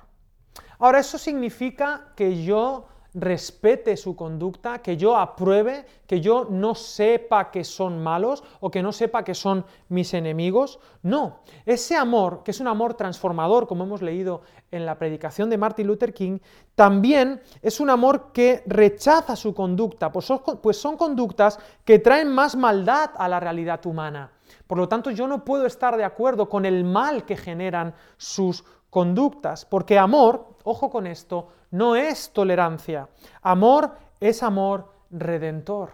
Ahora, 0.80 1.00
¿eso 1.00 1.18
significa 1.18 2.14
que 2.16 2.44
yo 2.44 2.88
respete 3.14 3.96
su 3.96 4.16
conducta, 4.16 4.82
que 4.82 4.98
yo 4.98 5.18
apruebe, 5.18 5.86
que 6.08 6.20
yo 6.20 6.48
no 6.50 6.74
sepa 6.76 7.52
que 7.52 7.64
son 7.64 8.02
malos 8.02 8.44
o 8.60 8.72
que 8.72 8.82
no 8.82 8.92
sepa 8.92 9.24
que 9.24 9.36
son 9.36 9.66
mis 9.90 10.14
enemigos. 10.14 10.80
No, 11.04 11.40
ese 11.66 11.96
amor, 11.96 12.44
que 12.44 12.52
es 12.52 12.60
un 12.60 12.68
amor 12.68 12.96
transformador, 12.96 13.68
como 13.68 13.84
hemos 13.84 14.02
leído 14.02 14.42
en 14.72 14.86
la 14.86 14.98
predicación 14.98 15.50
de 15.50 15.58
Martin 15.58 15.88
Luther 15.88 16.14
King, 16.14 16.40
también 16.76 17.42
es 17.62 17.80
un 17.80 17.90
amor 17.90 18.32
que 18.34 18.64
rechaza 18.66 19.36
su 19.36 19.54
conducta, 19.54 20.12
pues 20.12 20.26
son, 20.26 20.42
pues 20.62 20.84
conductas 20.98 21.60
que 21.86 22.00
traen 22.00 22.30
más 22.30 22.56
maldad 22.56 23.12
a 23.16 23.28
la 23.28 23.40
realidad 23.40 23.86
humana. 23.86 24.32
Por 24.66 24.78
lo 24.78 24.88
tanto, 24.88 25.12
yo 25.12 25.28
no 25.28 25.44
puedo 25.44 25.66
estar 25.66 25.98
de 25.98 26.04
acuerdo 26.04 26.50
con 26.50 26.66
el 26.66 26.84
mal 26.84 27.26
que 27.26 27.38
generan 27.38 27.94
sus 28.18 28.64
conductas, 28.90 29.66
porque 29.66 29.98
amor, 29.98 30.53
ojo 30.64 30.90
con 30.90 31.08
esto, 31.08 31.50
no 31.72 31.96
es 31.96 32.32
tolerancia. 32.32 33.10
Amor 33.42 33.98
es 34.20 34.44
amor 34.44 34.92
redentor. 35.10 35.92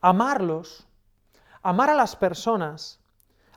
Amarlos, 0.00 0.86
amar 1.62 1.90
a 1.90 1.94
las 1.94 2.16
personas, 2.16 3.00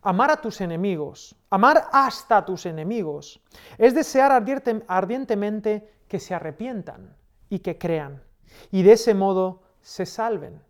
amar 0.01 0.31
a 0.31 0.37
tus 0.37 0.61
enemigos, 0.61 1.35
amar 1.49 1.87
hasta 1.91 2.37
a 2.37 2.45
tus 2.45 2.65
enemigos, 2.65 3.41
es 3.77 3.95
desear 3.95 4.31
ardientemente 4.31 5.93
que 6.07 6.19
se 6.19 6.35
arrepientan 6.35 7.15
y 7.49 7.59
que 7.59 7.77
crean, 7.77 8.23
y 8.71 8.83
de 8.83 8.93
ese 8.93 9.13
modo 9.13 9.63
se 9.81 10.05
salven. 10.05 10.61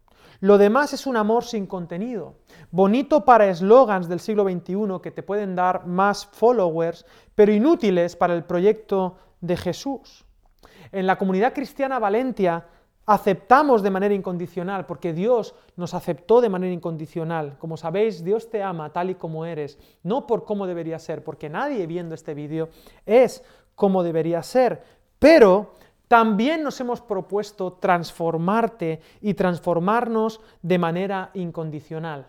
Lo 0.43 0.57
demás 0.57 0.91
es 0.91 1.07
un 1.07 1.15
amor 1.15 1.45
sin 1.45 1.65
contenido, 1.65 2.35
bonito 2.69 3.23
para 3.23 3.47
eslogans 3.47 4.09
del 4.09 4.19
siglo 4.19 4.43
XXI 4.43 4.99
que 5.01 5.09
te 5.09 5.23
pueden 5.23 5.55
dar 5.55 5.87
más 5.87 6.25
followers, 6.25 7.05
pero 7.33 7.53
inútiles 7.53 8.17
para 8.17 8.33
el 8.33 8.43
proyecto 8.43 9.15
de 9.39 9.55
Jesús. 9.55 10.25
En 10.91 11.07
la 11.07 11.17
comunidad 11.17 11.53
cristiana 11.53 11.97
Valentia 11.97 12.65
aceptamos 13.05 13.81
de 13.83 13.91
manera 13.91 14.13
incondicional, 14.13 14.85
porque 14.85 15.13
Dios 15.13 15.55
nos 15.77 15.93
aceptó 15.93 16.41
de 16.41 16.49
manera 16.49 16.73
incondicional. 16.73 17.57
Como 17.57 17.77
sabéis, 17.77 18.25
Dios 18.25 18.49
te 18.49 18.61
ama 18.61 18.91
tal 18.91 19.11
y 19.11 19.15
como 19.15 19.45
eres, 19.45 19.79
no 20.03 20.27
por 20.27 20.43
cómo 20.43 20.67
debería 20.67 20.99
ser, 20.99 21.23
porque 21.23 21.47
nadie 21.47 21.87
viendo 21.87 22.15
este 22.15 22.33
vídeo 22.33 22.67
es 23.05 23.45
como 23.75 24.03
debería 24.03 24.43
ser, 24.43 24.83
pero 25.19 25.71
también 26.07 26.63
nos 26.63 26.79
hemos 26.79 27.01
propuesto 27.01 27.73
transformarte 27.73 29.01
y 29.21 29.33
transformarnos 29.33 30.41
de 30.61 30.77
manera 30.77 31.31
incondicional. 31.33 32.27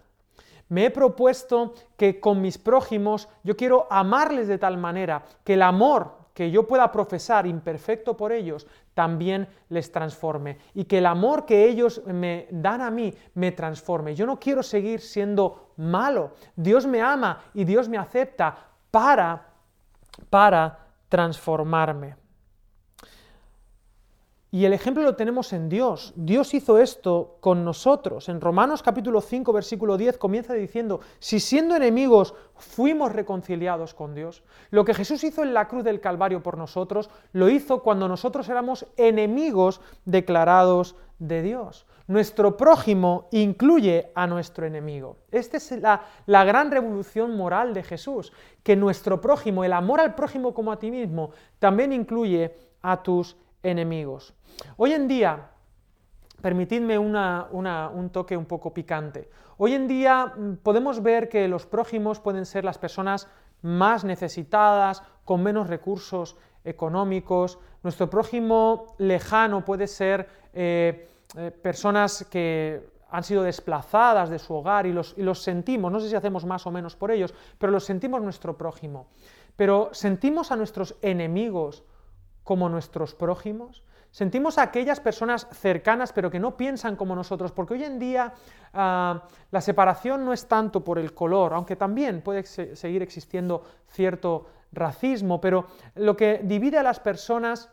Me 0.68 0.86
he 0.86 0.90
propuesto 0.90 1.74
que 1.96 2.20
con 2.20 2.40
mis 2.40 2.58
prójimos 2.58 3.28
yo 3.42 3.56
quiero 3.56 3.86
amarles 3.90 4.48
de 4.48 4.58
tal 4.58 4.78
manera 4.78 5.24
que 5.44 5.54
el 5.54 5.62
amor 5.62 6.24
que 6.32 6.50
yo 6.50 6.66
pueda 6.66 6.90
profesar 6.90 7.46
imperfecto 7.46 8.16
por 8.16 8.32
ellos 8.32 8.66
también 8.92 9.46
les 9.68 9.92
transforme 9.92 10.58
y 10.74 10.84
que 10.84 10.98
el 10.98 11.06
amor 11.06 11.46
que 11.46 11.68
ellos 11.68 12.02
me 12.06 12.48
dan 12.50 12.80
a 12.80 12.90
mí 12.90 13.14
me 13.34 13.52
transforme. 13.52 14.14
Yo 14.14 14.26
no 14.26 14.40
quiero 14.40 14.62
seguir 14.62 15.00
siendo 15.00 15.70
malo. 15.76 16.32
Dios 16.56 16.86
me 16.86 17.00
ama 17.00 17.42
y 17.54 17.64
Dios 17.64 17.88
me 17.88 17.98
acepta 17.98 18.56
para 18.90 19.54
para 20.30 20.78
transformarme. 21.08 22.23
Y 24.54 24.66
el 24.66 24.72
ejemplo 24.72 25.02
lo 25.02 25.16
tenemos 25.16 25.52
en 25.52 25.68
Dios. 25.68 26.12
Dios 26.14 26.54
hizo 26.54 26.78
esto 26.78 27.38
con 27.40 27.64
nosotros. 27.64 28.28
En 28.28 28.40
Romanos 28.40 28.84
capítulo 28.84 29.20
5, 29.20 29.52
versículo 29.52 29.96
10 29.96 30.16
comienza 30.16 30.54
diciendo, 30.54 31.00
si 31.18 31.40
siendo 31.40 31.74
enemigos 31.74 32.36
fuimos 32.54 33.10
reconciliados 33.10 33.94
con 33.94 34.14
Dios, 34.14 34.44
lo 34.70 34.84
que 34.84 34.94
Jesús 34.94 35.24
hizo 35.24 35.42
en 35.42 35.54
la 35.54 35.66
cruz 35.66 35.82
del 35.82 36.00
Calvario 36.00 36.40
por 36.40 36.56
nosotros, 36.56 37.10
lo 37.32 37.48
hizo 37.48 37.82
cuando 37.82 38.06
nosotros 38.06 38.48
éramos 38.48 38.86
enemigos 38.96 39.80
declarados 40.04 40.94
de 41.18 41.42
Dios. 41.42 41.84
Nuestro 42.06 42.56
prójimo 42.56 43.26
incluye 43.32 44.12
a 44.14 44.28
nuestro 44.28 44.66
enemigo. 44.66 45.16
Esta 45.32 45.56
es 45.56 45.72
la, 45.72 46.04
la, 46.26 46.44
gran 46.44 46.70
revolución 46.70 47.36
moral 47.36 47.74
de 47.74 47.82
Jesús, 47.82 48.32
que 48.62 48.76
nuestro 48.76 49.20
prójimo, 49.20 49.64
el 49.64 49.72
amor 49.72 49.98
al 49.98 50.14
prójimo 50.14 50.54
como 50.54 50.70
a 50.70 50.78
ti 50.78 50.92
mismo, 50.92 51.32
también 51.58 51.92
incluye 51.92 52.54
a 52.82 53.02
tus 53.02 53.36
enemigos. 53.64 54.34
Hoy 54.76 54.92
en 54.92 55.08
día, 55.08 55.50
permitidme 56.40 56.98
un 56.98 58.10
toque 58.12 58.36
un 58.36 58.46
poco 58.46 58.72
picante, 58.72 59.28
hoy 59.58 59.74
en 59.74 59.88
día 59.88 60.26
mm, 60.26 60.56
podemos 60.62 61.02
ver 61.02 61.28
que 61.28 61.48
los 61.48 61.66
prójimos 61.66 62.20
pueden 62.20 62.46
ser 62.46 62.64
las 62.64 62.78
personas 62.78 63.26
más 63.62 64.04
necesitadas, 64.04 65.02
con 65.24 65.42
menos 65.42 65.68
recursos 65.68 66.36
económicos, 66.64 67.58
nuestro 67.82 68.08
prójimo 68.08 68.94
lejano 68.98 69.64
puede 69.64 69.86
ser 69.86 70.28
eh, 70.52 71.08
eh, 71.36 71.50
personas 71.50 72.26
que 72.30 72.94
han 73.10 73.22
sido 73.22 73.42
desplazadas 73.42 74.28
de 74.28 74.38
su 74.38 74.54
hogar 74.54 74.86
y 74.86 74.92
los, 74.92 75.14
y 75.16 75.22
los 75.22 75.40
sentimos, 75.40 75.92
no 75.92 76.00
sé 76.00 76.08
si 76.08 76.16
hacemos 76.16 76.44
más 76.44 76.66
o 76.66 76.70
menos 76.70 76.96
por 76.96 77.10
ellos, 77.10 77.32
pero 77.58 77.72
los 77.72 77.84
sentimos 77.84 78.22
nuestro 78.22 78.56
prójimo. 78.56 79.06
Pero 79.56 79.90
sentimos 79.92 80.50
a 80.50 80.56
nuestros 80.56 80.96
enemigos 81.00 81.84
como 82.44 82.68
nuestros 82.68 83.14
prójimos? 83.14 83.82
Sentimos 84.14 84.58
a 84.58 84.62
aquellas 84.62 85.00
personas 85.00 85.48
cercanas 85.50 86.12
pero 86.12 86.30
que 86.30 86.38
no 86.38 86.56
piensan 86.56 86.94
como 86.94 87.16
nosotros, 87.16 87.50
porque 87.50 87.74
hoy 87.74 87.82
en 87.82 87.98
día 87.98 88.32
ah, 88.72 89.24
la 89.50 89.60
separación 89.60 90.24
no 90.24 90.32
es 90.32 90.46
tanto 90.46 90.84
por 90.84 91.00
el 91.00 91.12
color, 91.14 91.52
aunque 91.52 91.74
también 91.74 92.22
puede 92.22 92.44
seguir 92.44 93.02
existiendo 93.02 93.64
cierto 93.88 94.46
racismo, 94.70 95.40
pero 95.40 95.66
lo 95.96 96.16
que 96.16 96.40
divide 96.44 96.78
a 96.78 96.84
las 96.84 97.00
personas 97.00 97.70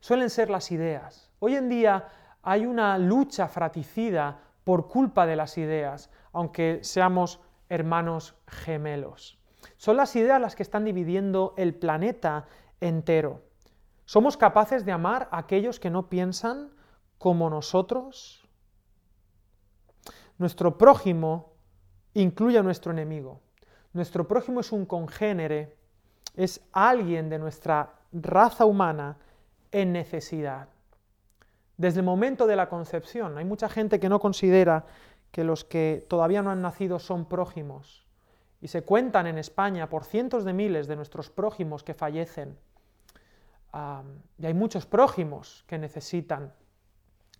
suelen 0.00 0.30
ser 0.30 0.48
las 0.48 0.72
ideas. 0.72 1.30
Hoy 1.38 1.56
en 1.56 1.68
día 1.68 2.08
hay 2.42 2.64
una 2.64 2.96
lucha 2.96 3.46
fraticida 3.48 4.38
por 4.64 4.88
culpa 4.88 5.26
de 5.26 5.36
las 5.36 5.58
ideas, 5.58 6.10
aunque 6.32 6.80
seamos 6.82 7.40
hermanos 7.68 8.34
gemelos. 8.46 9.38
Son 9.76 9.96
las 9.96 10.16
ideas 10.16 10.40
las 10.40 10.56
que 10.56 10.62
están 10.62 10.84
dividiendo 10.84 11.54
el 11.56 11.74
planeta 11.74 12.46
entero. 12.80 13.42
¿Somos 14.04 14.36
capaces 14.36 14.84
de 14.84 14.92
amar 14.92 15.28
a 15.30 15.38
aquellos 15.38 15.78
que 15.78 15.90
no 15.90 16.08
piensan 16.08 16.70
como 17.18 17.48
nosotros? 17.48 18.48
Nuestro 20.38 20.78
prójimo 20.78 21.52
incluye 22.14 22.58
a 22.58 22.62
nuestro 22.62 22.92
enemigo. 22.92 23.40
Nuestro 23.92 24.26
prójimo 24.26 24.60
es 24.60 24.72
un 24.72 24.86
congénere, 24.86 25.76
es 26.34 26.60
alguien 26.72 27.28
de 27.28 27.38
nuestra 27.38 27.94
raza 28.12 28.64
humana 28.64 29.16
en 29.70 29.92
necesidad. 29.92 30.68
Desde 31.76 32.00
el 32.00 32.06
momento 32.06 32.46
de 32.46 32.56
la 32.56 32.68
concepción, 32.68 33.38
hay 33.38 33.44
mucha 33.44 33.68
gente 33.68 34.00
que 34.00 34.08
no 34.08 34.20
considera 34.20 34.86
que 35.30 35.44
los 35.44 35.64
que 35.64 36.04
todavía 36.08 36.42
no 36.42 36.50
han 36.50 36.62
nacido 36.62 36.98
son 36.98 37.26
prójimos. 37.26 38.06
Y 38.60 38.68
se 38.68 38.82
cuentan 38.82 39.26
en 39.26 39.38
España 39.38 39.88
por 39.88 40.04
cientos 40.04 40.44
de 40.44 40.52
miles 40.52 40.88
de 40.88 40.96
nuestros 40.96 41.30
prójimos 41.30 41.82
que 41.82 41.94
fallecen 41.94 42.58
y 43.72 44.46
hay 44.46 44.54
muchos 44.54 44.86
prójimos 44.86 45.64
que 45.66 45.78
necesitan 45.78 46.52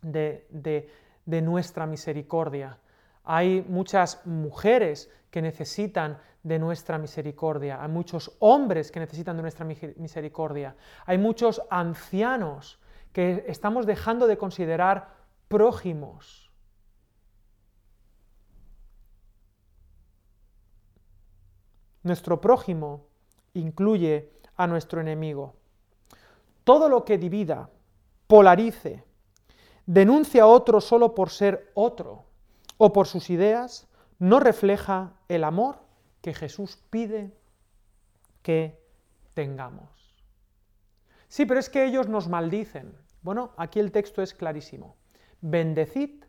de, 0.02 0.88
nuestra 1.26 1.86
misericordia. 1.86 2.78
Hay 3.24 3.64
muchas 3.68 4.24
mujeres 4.26 5.10
que 5.30 5.42
necesitan 5.42 6.18
de 6.42 6.58
nuestra 6.58 6.98
misericordia. 6.98 7.82
Hay 7.82 7.88
muchos 7.88 8.36
hombres 8.38 8.90
que 8.90 9.00
necesitan 9.00 9.36
de 9.36 9.42
nuestra 9.42 9.64
misericordia. 9.64 10.76
Hay 11.06 11.18
muchos 11.18 11.62
ancianos 11.68 12.80
que 13.12 13.44
estamos 13.48 13.86
dejando 13.86 14.26
de 14.26 14.38
considerar 14.38 15.14
prójimos. 15.48 16.50
Nuestro 22.02 22.40
prójimo 22.40 23.08
incluye 23.52 24.32
a 24.56 24.66
nuestro 24.66 25.00
enemigo 25.00 25.59
todo 26.64 26.88
lo 26.88 27.04
que 27.04 27.18
divida, 27.18 27.70
polarice, 28.26 29.04
denuncia 29.86 30.44
a 30.44 30.46
otro 30.46 30.80
solo 30.80 31.14
por 31.14 31.30
ser 31.30 31.70
otro 31.74 32.24
o 32.78 32.92
por 32.92 33.06
sus 33.06 33.30
ideas, 33.30 33.88
no 34.18 34.40
refleja 34.40 35.14
el 35.28 35.44
amor 35.44 35.80
que 36.20 36.34
Jesús 36.34 36.78
pide 36.90 37.32
que 38.42 38.80
tengamos. 39.34 39.88
Sí, 41.28 41.46
pero 41.46 41.60
es 41.60 41.70
que 41.70 41.84
ellos 41.84 42.08
nos 42.08 42.28
maldicen. 42.28 42.96
Bueno, 43.22 43.52
aquí 43.56 43.80
el 43.80 43.92
texto 43.92 44.22
es 44.22 44.34
clarísimo. 44.34 44.96
Bendecid 45.40 46.24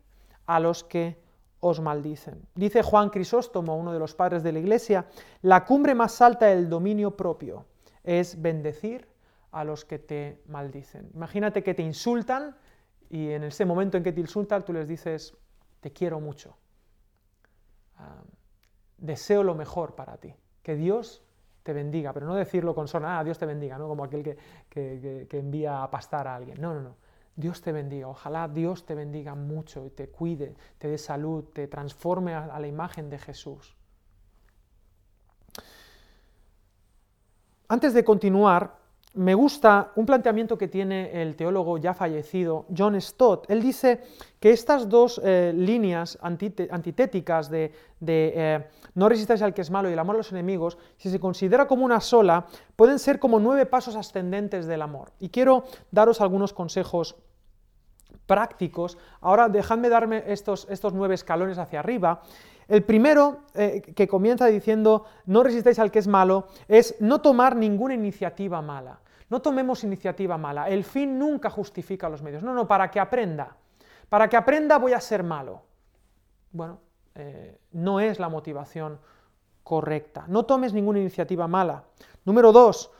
a 0.46 0.60
los 0.60 0.84
que 0.84 1.20
os 1.60 1.80
maldicen. 1.80 2.46
Dice 2.54 2.82
Juan 2.82 3.10
Crisóstomo, 3.10 3.76
uno 3.76 3.92
de 3.92 3.98
los 3.98 4.14
padres 4.14 4.42
de 4.42 4.52
la 4.52 4.58
Iglesia, 4.58 5.06
la 5.42 5.64
cumbre 5.64 5.94
más 5.94 6.20
alta 6.20 6.46
del 6.46 6.68
dominio 6.68 7.16
propio 7.16 7.66
es 8.02 8.40
bendecir 8.40 9.08
a 9.52 9.64
los 9.64 9.84
que 9.84 9.98
te 9.98 10.42
maldicen. 10.46 11.10
Imagínate 11.14 11.62
que 11.62 11.74
te 11.74 11.82
insultan 11.82 12.56
y 13.08 13.30
en 13.30 13.44
ese 13.44 13.64
momento 13.64 13.96
en 13.96 14.02
que 14.02 14.12
te 14.12 14.20
insultan 14.20 14.64
tú 14.64 14.72
les 14.72 14.88
dices, 14.88 15.36
te 15.80 15.92
quiero 15.92 16.20
mucho, 16.20 16.56
ah, 17.98 18.22
deseo 18.98 19.42
lo 19.42 19.54
mejor 19.54 19.94
para 19.94 20.16
ti, 20.16 20.34
que 20.62 20.74
Dios 20.74 21.22
te 21.62 21.72
bendiga, 21.72 22.12
pero 22.12 22.26
no 22.26 22.34
decirlo 22.34 22.74
con 22.74 22.88
son, 22.88 23.04
ah, 23.04 23.22
Dios 23.22 23.38
te 23.38 23.46
bendiga, 23.46 23.78
¿no? 23.78 23.86
como 23.88 24.04
aquel 24.04 24.22
que, 24.68 25.26
que 25.28 25.38
envía 25.38 25.82
a 25.82 25.90
pastar 25.90 26.26
a 26.26 26.34
alguien. 26.34 26.60
No, 26.60 26.74
no, 26.74 26.80
no. 26.80 26.96
Dios 27.34 27.62
te 27.62 27.72
bendiga, 27.72 28.08
ojalá 28.08 28.46
Dios 28.46 28.84
te 28.84 28.94
bendiga 28.94 29.34
mucho 29.34 29.86
y 29.86 29.90
te 29.90 30.08
cuide, 30.08 30.54
te 30.78 30.88
dé 30.88 30.98
salud, 30.98 31.44
te 31.44 31.66
transforme 31.66 32.34
a, 32.34 32.58
la 32.58 32.66
imagen 32.66 33.08
de 33.08 33.18
Jesús. 33.18 33.74
Antes 37.68 37.94
de 37.94 38.04
continuar, 38.04 38.78
me 39.14 39.34
gusta 39.34 39.92
un 39.96 40.06
planteamiento 40.06 40.56
que 40.56 40.68
tiene 40.68 41.20
el 41.20 41.36
teólogo 41.36 41.76
ya 41.76 41.92
fallecido 41.92 42.64
John 42.74 42.98
Stott. 43.00 43.50
Él 43.50 43.60
dice 43.60 44.00
que 44.40 44.50
estas 44.50 44.88
dos 44.88 45.20
eh, 45.22 45.52
líneas 45.54 46.18
antitéticas 46.22 47.50
de, 47.50 47.72
eh, 48.00 48.66
no 48.94 49.08
resistáis 49.08 49.42
al 49.42 49.52
que 49.52 49.60
es 49.60 49.70
malo 49.70 49.90
y 49.90 49.92
el 49.92 49.98
amor 49.98 50.16
a 50.16 50.18
los 50.18 50.32
enemigos, 50.32 50.78
si 50.96 51.10
se 51.10 51.20
considera 51.20 51.66
como 51.66 51.84
una 51.84 52.00
sola, 52.00 52.46
pueden 52.74 52.98
ser 52.98 53.18
como 53.18 53.38
nueve 53.38 53.66
pasos 53.66 53.96
ascendentes 53.96 54.66
del 54.66 54.80
amor. 54.80 55.12
Y 55.20 55.28
quiero 55.28 55.64
daros 55.90 56.20
algunos 56.22 56.54
consejos 56.54 57.16
prácticos. 58.26 58.96
Ahora 59.20 59.48
dejadme 59.50 59.90
darme 59.90 60.24
estos, 60.26 60.66
estos 60.70 60.94
nueve 60.94 61.14
escalones 61.14 61.58
hacia 61.58 61.80
arriba. 61.80 62.22
El 62.66 62.82
primero, 62.84 63.40
eh, 63.54 63.82
que 63.82 64.08
comienza 64.08 64.46
diciendo, 64.46 65.04
no 65.26 65.42
resistáis 65.42 65.78
al 65.78 65.90
que 65.90 65.98
es 65.98 66.06
malo, 66.06 66.46
es 66.68 66.94
no 67.00 67.20
tomar 67.20 67.56
ninguna 67.56 67.92
iniciativa 67.92 68.62
mala. 68.62 69.01
No 69.32 69.40
tomemos 69.40 69.82
iniciativa 69.82 70.36
mala. 70.36 70.68
El 70.68 70.84
fin 70.84 71.18
nunca 71.18 71.48
justifica 71.48 72.06
los 72.06 72.20
medios. 72.20 72.42
No, 72.42 72.52
no, 72.52 72.68
para 72.68 72.90
que 72.90 73.00
aprenda. 73.00 73.56
Para 74.10 74.28
que 74.28 74.36
aprenda 74.36 74.76
voy 74.76 74.92
a 74.92 75.00
ser 75.00 75.22
malo. 75.22 75.62
Bueno, 76.50 76.80
eh, 77.14 77.58
no 77.70 77.98
es 77.98 78.20
la 78.20 78.28
motivación 78.28 79.00
correcta. 79.62 80.26
No 80.28 80.44
tomes 80.44 80.74
ninguna 80.74 80.98
iniciativa 80.98 81.48
mala. 81.48 81.84
Número 82.26 82.52
dos, 82.52 82.90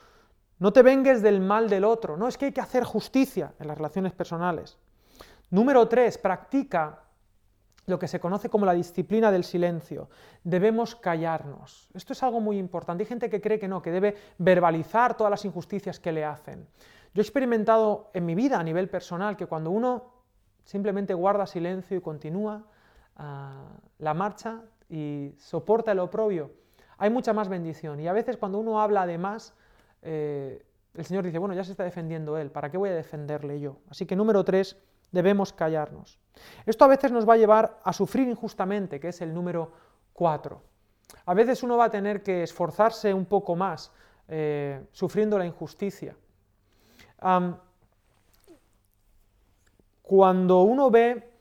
no 0.57 0.73
te 0.73 0.81
vengues 0.81 1.21
del 1.21 1.39
mal 1.39 1.69
del 1.69 1.83
otro. 1.85 2.17
No, 2.17 2.27
es 2.27 2.35
que 2.35 2.45
hay 2.45 2.51
que 2.51 2.61
hacer 2.61 2.83
justicia 2.83 3.53
en 3.59 3.67
las 3.67 3.77
relaciones 3.77 4.13
personales. 4.13 4.79
Número 5.51 5.87
tres, 5.87 6.17
practica 6.17 7.02
lo 7.85 7.99
que 7.99 8.07
se 8.07 8.19
conoce 8.19 8.49
como 8.49 8.65
la 8.65 8.73
disciplina 8.73 9.31
del 9.31 9.43
silencio. 9.43 10.09
Debemos 10.43 10.95
callarnos. 10.95 11.89
Esto 11.93 12.13
es 12.13 12.23
algo 12.23 12.39
muy 12.39 12.57
importante. 12.57 13.03
Hay 13.03 13.07
gente 13.07 13.29
que 13.29 13.41
cree 13.41 13.59
que 13.59 13.67
no, 13.67 13.81
que 13.81 13.91
debe 13.91 14.15
verbalizar 14.37 15.17
todas 15.17 15.31
las 15.31 15.45
injusticias 15.45 15.99
que 15.99 16.11
le 16.11 16.23
hacen. 16.23 16.67
Yo 17.13 17.21
he 17.21 17.23
experimentado 17.23 18.09
en 18.13 18.25
mi 18.25 18.35
vida 18.35 18.59
a 18.59 18.63
nivel 18.63 18.89
personal 18.89 19.37
que 19.37 19.45
cuando 19.45 19.69
uno 19.71 20.13
simplemente 20.63 21.13
guarda 21.13 21.45
silencio 21.45 21.97
y 21.97 22.01
continúa 22.01 22.63
ah, 23.17 23.65
la 23.99 24.13
marcha 24.13 24.61
y 24.89 25.33
soporta 25.37 25.91
el 25.91 25.99
oprobio, 25.99 26.51
hay 26.97 27.09
mucha 27.09 27.33
más 27.33 27.49
bendición. 27.49 27.99
Y 27.99 28.07
a 28.07 28.13
veces 28.13 28.37
cuando 28.37 28.59
uno 28.59 28.81
habla 28.81 29.05
de 29.05 29.17
más, 29.17 29.53
eh, 30.01 30.65
el 30.93 31.05
Señor 31.05 31.23
dice, 31.23 31.37
bueno, 31.37 31.53
ya 31.53 31.63
se 31.63 31.71
está 31.71 31.83
defendiendo 31.83 32.37
Él, 32.37 32.51
¿para 32.51 32.69
qué 32.69 32.77
voy 32.77 32.89
a 32.89 32.95
defenderle 32.95 33.59
yo? 33.59 33.77
Así 33.89 34.05
que 34.05 34.15
número 34.15 34.43
tres, 34.43 34.77
debemos 35.13 35.53
callarnos. 35.53 36.19
Esto 36.65 36.83
a 36.83 36.89
veces 36.89 37.11
nos 37.11 37.29
va 37.29 37.35
a 37.35 37.37
llevar 37.37 37.79
a 37.83 37.93
sufrir 37.93 38.27
injustamente, 38.27 38.99
que 38.99 39.09
es 39.09 39.21
el 39.21 39.33
número 39.33 39.71
4. 40.11 40.61
A 41.25 41.33
veces 41.33 41.63
uno 41.63 41.77
va 41.77 41.85
a 41.85 41.89
tener 41.89 42.23
que 42.23 42.43
esforzarse 42.43 43.13
un 43.13 43.25
poco 43.25 43.55
más 43.55 43.93
eh, 44.27 44.83
sufriendo 44.91 45.37
la 45.37 45.45
injusticia. 45.45 46.17
cuando 50.01 50.61
uno 50.63 50.91
ve 50.91 51.31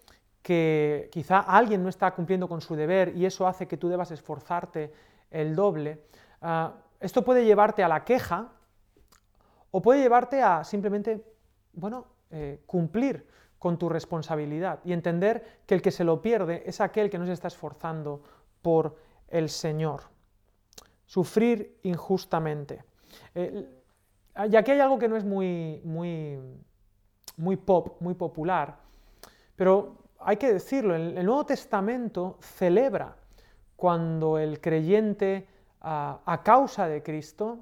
que 0.41 1.09
quizá 1.11 1.41
alguien 1.41 1.83
no 1.83 1.89
está 1.89 2.15
cumpliendo 2.15 2.49
con 2.49 2.61
su 2.61 2.77
deber 2.77 3.17
y 3.17 3.27
eso 3.27 3.47
hace 3.49 3.67
que 3.67 3.77
tú 3.77 3.89
debas 3.89 4.13
esforzarte 4.13 4.93
el 5.31 5.57
doble, 5.57 6.05
ah, 6.41 6.75
esto 7.01 7.25
puede 7.25 7.45
llevarte 7.45 7.83
a 7.83 7.89
la 7.89 8.05
queja 8.05 8.53
o 9.73 9.83
puede 9.83 10.01
llevarte 10.01 10.41
a 10.43 10.63
simplemente, 10.63 11.25
bueno, 11.73 12.07
eh, 12.31 12.63
cumplir 12.67 13.27
con 13.63 13.79
tu 13.79 13.89
responsabilidad 13.89 14.81
y 14.85 14.93
entender 14.93 15.61
que 15.67 15.77
el 15.77 15.83
que 15.83 15.93
se 15.93 16.03
lo 16.03 16.21
pierde 16.21 16.65
es 16.67 16.81
aquel 16.81 17.09
que 17.09 17.17
no 17.17 17.27
se 17.27 17.33
está 17.33 17.47
esforzando 17.47 18.21
por 18.61 18.97
el 19.29 19.49
Señor. 19.49 20.01
Sufrir 21.07 21.79
injustamente. 21.85 22.83
Eh, 23.37 23.69
y 24.51 24.57
aquí 24.57 24.73
hay 24.73 24.81
algo 24.81 24.99
que 24.99 25.07
no 25.07 25.17
es 25.17 25.25
muy, 25.25 25.81
muy, 25.85 26.41
muy 27.37 27.57
pop, 27.57 28.01
muy 28.01 28.15
popular, 28.15 28.79
pero 29.55 29.97
hay 30.19 30.39
que 30.39 30.53
decirlo, 30.53 30.97
el, 30.97 31.25
Nuevo 31.25 31.47
Testamento 31.47 32.39
celebra 32.41 33.15
cuando 33.77 34.41
el 34.41 34.61
creyente 34.61 35.47
a 35.81 36.41
causa 36.45 36.89
de 36.89 37.01
Cristo 37.01 37.61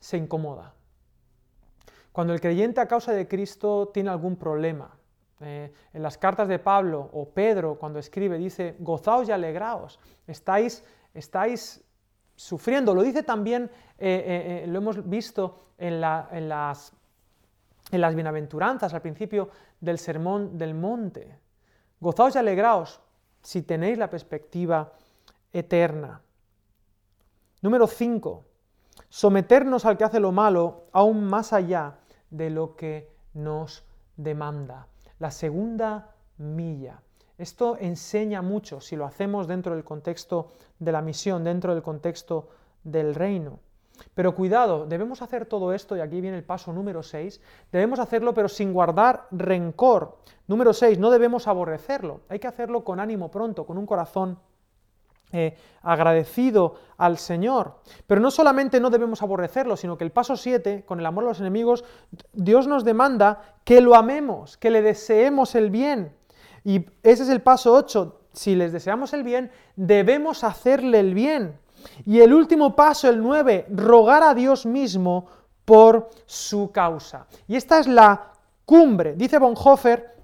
se 0.00 0.16
incomoda. 0.16 0.72
Cuando 2.12 2.32
el 2.32 2.40
creyente 2.40 2.80
a 2.80 2.88
causa 2.88 3.12
de 3.12 3.28
Cristo 3.28 3.90
tiene 3.92 4.08
algún 4.08 4.36
problema, 4.36 4.97
eh, 5.40 5.72
en 5.92 6.02
las 6.02 6.18
cartas 6.18 6.48
de 6.48 6.58
Pablo 6.58 7.10
o 7.12 7.28
Pedro 7.28 7.76
cuando 7.76 8.00
escribe 8.00 8.38
dice, 8.38 8.74
gozaos 8.80 9.28
y 9.28 9.32
alegraos, 9.32 10.00
estáis, 10.26 10.84
estáis 11.14 11.84
sufriendo. 12.34 12.94
Lo 12.94 13.02
dice 13.02 13.22
también, 13.22 13.70
eh, 13.98 14.62
eh, 14.64 14.66
lo 14.66 14.78
hemos 14.78 15.08
visto 15.08 15.74
en, 15.78 16.00
las, 16.00 16.92
en 17.92 18.00
las 18.00 18.14
bienaventuranzas 18.14 18.92
al 18.94 19.02
principio 19.02 19.50
del 19.80 19.98
sermón 19.98 20.58
del 20.58 20.74
monte. 20.74 21.38
Gozaos 22.00 22.34
y 22.34 22.38
alegraos 22.38 23.00
si 23.40 23.62
tenéis 23.62 23.96
la 23.96 24.10
perspectiva 24.10 24.92
eterna. 25.52 26.20
Número 27.62 27.86
5. 27.86 28.44
Someternos 29.08 29.84
al 29.84 29.96
que 29.96 30.04
hace 30.04 30.18
lo 30.18 30.32
malo 30.32 30.86
aún 30.92 31.24
más 31.24 31.52
allá 31.52 31.98
de 32.28 32.50
lo 32.50 32.74
que 32.74 33.08
nos 33.34 33.84
demanda 34.16 34.88
la 35.18 35.30
segunda 35.30 36.14
milla. 36.38 37.00
Esto 37.36 37.76
enseña 37.78 38.42
mucho 38.42 38.80
si 38.80 38.96
lo 38.96 39.04
hacemos 39.04 39.46
dentro 39.46 39.74
del 39.74 39.84
contexto 39.84 40.48
de 40.78 40.92
la 40.92 41.02
misión, 41.02 41.44
dentro 41.44 41.74
del 41.74 41.82
contexto 41.82 42.48
del 42.82 43.14
reino. 43.14 43.60
Pero 44.14 44.34
cuidado, 44.34 44.86
debemos 44.86 45.22
hacer 45.22 45.46
todo 45.46 45.72
esto, 45.72 45.96
y 45.96 46.00
aquí 46.00 46.20
viene 46.20 46.36
el 46.36 46.44
paso 46.44 46.72
número 46.72 47.02
6, 47.02 47.40
debemos 47.72 47.98
hacerlo 47.98 48.34
pero 48.34 48.48
sin 48.48 48.72
guardar 48.72 49.26
rencor. 49.30 50.18
Número 50.46 50.72
6, 50.72 50.98
no 50.98 51.10
debemos 51.10 51.48
aborrecerlo, 51.48 52.20
hay 52.28 52.38
que 52.38 52.46
hacerlo 52.46 52.84
con 52.84 53.00
ánimo 53.00 53.30
pronto, 53.30 53.66
con 53.66 53.76
un 53.76 53.86
corazón 53.86 54.38
eh, 55.32 55.56
agradecido 55.82 56.76
al 56.96 57.18
Señor. 57.18 57.80
Pero 58.06 58.20
no 58.20 58.30
solamente 58.30 58.80
no 58.80 58.90
debemos 58.90 59.22
aborrecerlo, 59.22 59.76
sino 59.76 59.98
que 59.98 60.04
el 60.04 60.10
paso 60.10 60.36
7, 60.36 60.84
con 60.86 61.00
el 61.00 61.06
amor 61.06 61.24
a 61.24 61.28
los 61.28 61.40
enemigos, 61.40 61.84
Dios 62.32 62.66
nos 62.66 62.84
demanda 62.84 63.56
que 63.64 63.80
lo 63.80 63.94
amemos, 63.94 64.56
que 64.56 64.70
le 64.70 64.82
deseemos 64.82 65.54
el 65.54 65.70
bien. 65.70 66.14
Y 66.64 66.86
ese 67.02 67.22
es 67.22 67.28
el 67.28 67.42
paso 67.42 67.74
8. 67.74 68.20
Si 68.32 68.54
les 68.54 68.72
deseamos 68.72 69.12
el 69.12 69.22
bien, 69.22 69.50
debemos 69.76 70.44
hacerle 70.44 71.00
el 71.00 71.14
bien. 71.14 71.58
Y 72.04 72.20
el 72.20 72.32
último 72.32 72.74
paso, 72.74 73.08
el 73.08 73.22
9, 73.22 73.66
rogar 73.70 74.22
a 74.22 74.34
Dios 74.34 74.66
mismo 74.66 75.26
por 75.64 76.10
su 76.26 76.70
causa. 76.72 77.26
Y 77.46 77.56
esta 77.56 77.78
es 77.78 77.86
la 77.86 78.32
cumbre. 78.64 79.14
Dice 79.14 79.38
Bonhoeffer 79.38 80.17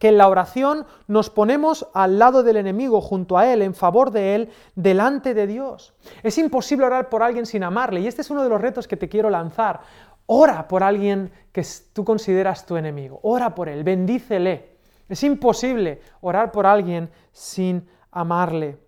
que 0.00 0.08
en 0.08 0.18
la 0.18 0.28
oración 0.28 0.86
nos 1.06 1.28
ponemos 1.28 1.86
al 1.94 2.18
lado 2.18 2.42
del 2.42 2.56
enemigo, 2.56 3.00
junto 3.00 3.36
a 3.38 3.52
él, 3.52 3.60
en 3.62 3.74
favor 3.74 4.10
de 4.10 4.34
él, 4.34 4.50
delante 4.74 5.34
de 5.34 5.46
Dios. 5.46 5.94
Es 6.22 6.38
imposible 6.38 6.86
orar 6.86 7.10
por 7.10 7.22
alguien 7.22 7.44
sin 7.46 7.62
amarle, 7.62 8.00
y 8.00 8.08
este 8.08 8.22
es 8.22 8.30
uno 8.30 8.42
de 8.42 8.48
los 8.48 8.60
retos 8.60 8.88
que 8.88 8.96
te 8.96 9.10
quiero 9.10 9.28
lanzar. 9.30 9.80
Ora 10.26 10.66
por 10.66 10.82
alguien 10.82 11.30
que 11.52 11.64
tú 11.92 12.04
consideras 12.04 12.64
tu 12.64 12.76
enemigo, 12.76 13.20
ora 13.22 13.54
por 13.54 13.68
él, 13.68 13.84
bendícele. 13.84 14.78
Es 15.06 15.22
imposible 15.22 16.00
orar 16.22 16.50
por 16.50 16.66
alguien 16.66 17.10
sin 17.30 17.86
amarle. 18.10 18.78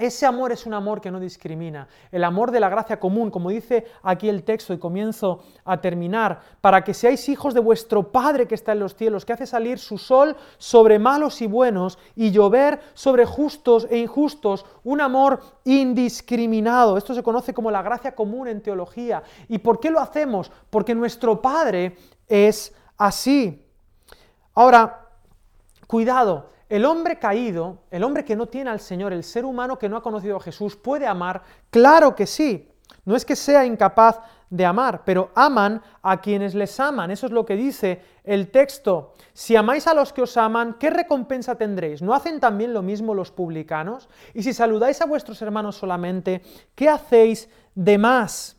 Ese 0.00 0.24
amor 0.24 0.50
es 0.50 0.64
un 0.64 0.72
amor 0.72 1.00
que 1.00 1.10
no 1.10 1.20
discrimina, 1.20 1.86
el 2.10 2.24
amor 2.24 2.50
de 2.50 2.58
la 2.58 2.70
gracia 2.70 2.98
común, 2.98 3.30
como 3.30 3.50
dice 3.50 3.86
aquí 4.02 4.28
el 4.28 4.44
texto 4.44 4.72
y 4.72 4.78
comienzo 4.78 5.44
a 5.64 5.80
terminar, 5.80 6.40
para 6.60 6.82
que 6.82 6.94
seáis 6.94 7.28
hijos 7.28 7.52
de 7.52 7.60
vuestro 7.60 8.10
Padre 8.10 8.48
que 8.48 8.54
está 8.54 8.72
en 8.72 8.80
los 8.80 8.94
cielos, 8.94 9.24
que 9.24 9.34
hace 9.34 9.46
salir 9.46 9.78
su 9.78 9.98
sol 9.98 10.36
sobre 10.56 10.98
malos 10.98 11.42
y 11.42 11.46
buenos 11.46 11.98
y 12.16 12.30
llover 12.30 12.80
sobre 12.94 13.26
justos 13.26 13.86
e 13.90 13.98
injustos, 13.98 14.64
un 14.84 15.00
amor 15.00 15.40
indiscriminado. 15.64 16.96
Esto 16.96 17.14
se 17.14 17.22
conoce 17.22 17.52
como 17.52 17.70
la 17.70 17.82
gracia 17.82 18.14
común 18.14 18.48
en 18.48 18.62
teología. 18.62 19.22
¿Y 19.48 19.58
por 19.58 19.80
qué 19.80 19.90
lo 19.90 20.00
hacemos? 20.00 20.50
Porque 20.70 20.94
nuestro 20.94 21.42
Padre 21.42 21.96
es 22.26 22.74
así. 22.96 23.66
Ahora, 24.54 25.08
cuidado, 25.86 26.50
el 26.70 26.84
hombre 26.84 27.18
caído, 27.18 27.78
el 27.90 28.04
hombre 28.04 28.24
que 28.24 28.36
no 28.36 28.46
tiene 28.46 28.70
al 28.70 28.78
Señor, 28.78 29.12
el 29.12 29.24
ser 29.24 29.44
humano 29.44 29.76
que 29.76 29.88
no 29.88 29.96
ha 29.96 30.02
conocido 30.02 30.36
a 30.36 30.40
Jesús, 30.40 30.76
¿puede 30.76 31.06
amar? 31.06 31.42
Claro 31.68 32.14
que 32.14 32.26
sí. 32.26 32.68
No 33.04 33.16
es 33.16 33.24
que 33.24 33.34
sea 33.34 33.66
incapaz 33.66 34.20
de 34.48 34.64
amar, 34.64 35.02
pero 35.04 35.30
aman 35.34 35.82
a 36.00 36.20
quienes 36.20 36.54
les 36.54 36.78
aman. 36.78 37.10
Eso 37.10 37.26
es 37.26 37.32
lo 37.32 37.44
que 37.44 37.56
dice 37.56 38.02
el 38.22 38.52
texto. 38.52 39.14
Si 39.32 39.56
amáis 39.56 39.88
a 39.88 39.94
los 39.94 40.12
que 40.12 40.22
os 40.22 40.36
aman, 40.36 40.76
¿qué 40.78 40.90
recompensa 40.90 41.56
tendréis? 41.56 42.02
¿No 42.02 42.14
hacen 42.14 42.38
también 42.38 42.72
lo 42.72 42.82
mismo 42.82 43.14
los 43.14 43.32
publicanos? 43.32 44.08
Y 44.32 44.44
si 44.44 44.52
saludáis 44.52 45.00
a 45.00 45.06
vuestros 45.06 45.42
hermanos 45.42 45.76
solamente, 45.76 46.40
¿qué 46.76 46.88
hacéis 46.88 47.48
de 47.74 47.98
más? 47.98 48.56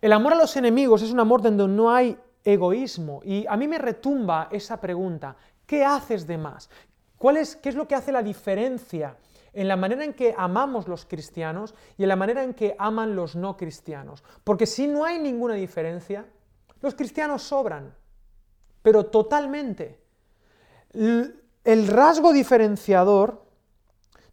El 0.00 0.14
amor 0.14 0.32
a 0.32 0.36
los 0.36 0.56
enemigos 0.56 1.02
es 1.02 1.12
un 1.12 1.20
amor 1.20 1.42
donde 1.42 1.68
no 1.68 1.90
hay 1.90 2.16
egoísmo 2.44 3.20
y 3.24 3.46
a 3.46 3.56
mí 3.56 3.68
me 3.68 3.78
retumba 3.78 4.48
esa 4.50 4.80
pregunta. 4.80 5.36
¿Qué 5.70 5.84
haces 5.84 6.26
de 6.26 6.36
más? 6.36 6.68
¿Cuál 7.16 7.36
es, 7.36 7.54
¿Qué 7.54 7.68
es 7.68 7.76
lo 7.76 7.86
que 7.86 7.94
hace 7.94 8.10
la 8.10 8.24
diferencia 8.24 9.16
en 9.52 9.68
la 9.68 9.76
manera 9.76 10.02
en 10.02 10.14
que 10.14 10.34
amamos 10.36 10.88
los 10.88 11.04
cristianos 11.04 11.76
y 11.96 12.02
en 12.02 12.08
la 12.08 12.16
manera 12.16 12.42
en 12.42 12.54
que 12.54 12.74
aman 12.76 13.14
los 13.14 13.36
no 13.36 13.56
cristianos? 13.56 14.24
Porque 14.42 14.66
si 14.66 14.88
no 14.88 15.04
hay 15.04 15.20
ninguna 15.20 15.54
diferencia, 15.54 16.26
los 16.80 16.96
cristianos 16.96 17.44
sobran, 17.44 17.94
pero 18.82 19.06
totalmente. 19.06 20.00
El 20.92 21.86
rasgo 21.86 22.32
diferenciador 22.32 23.46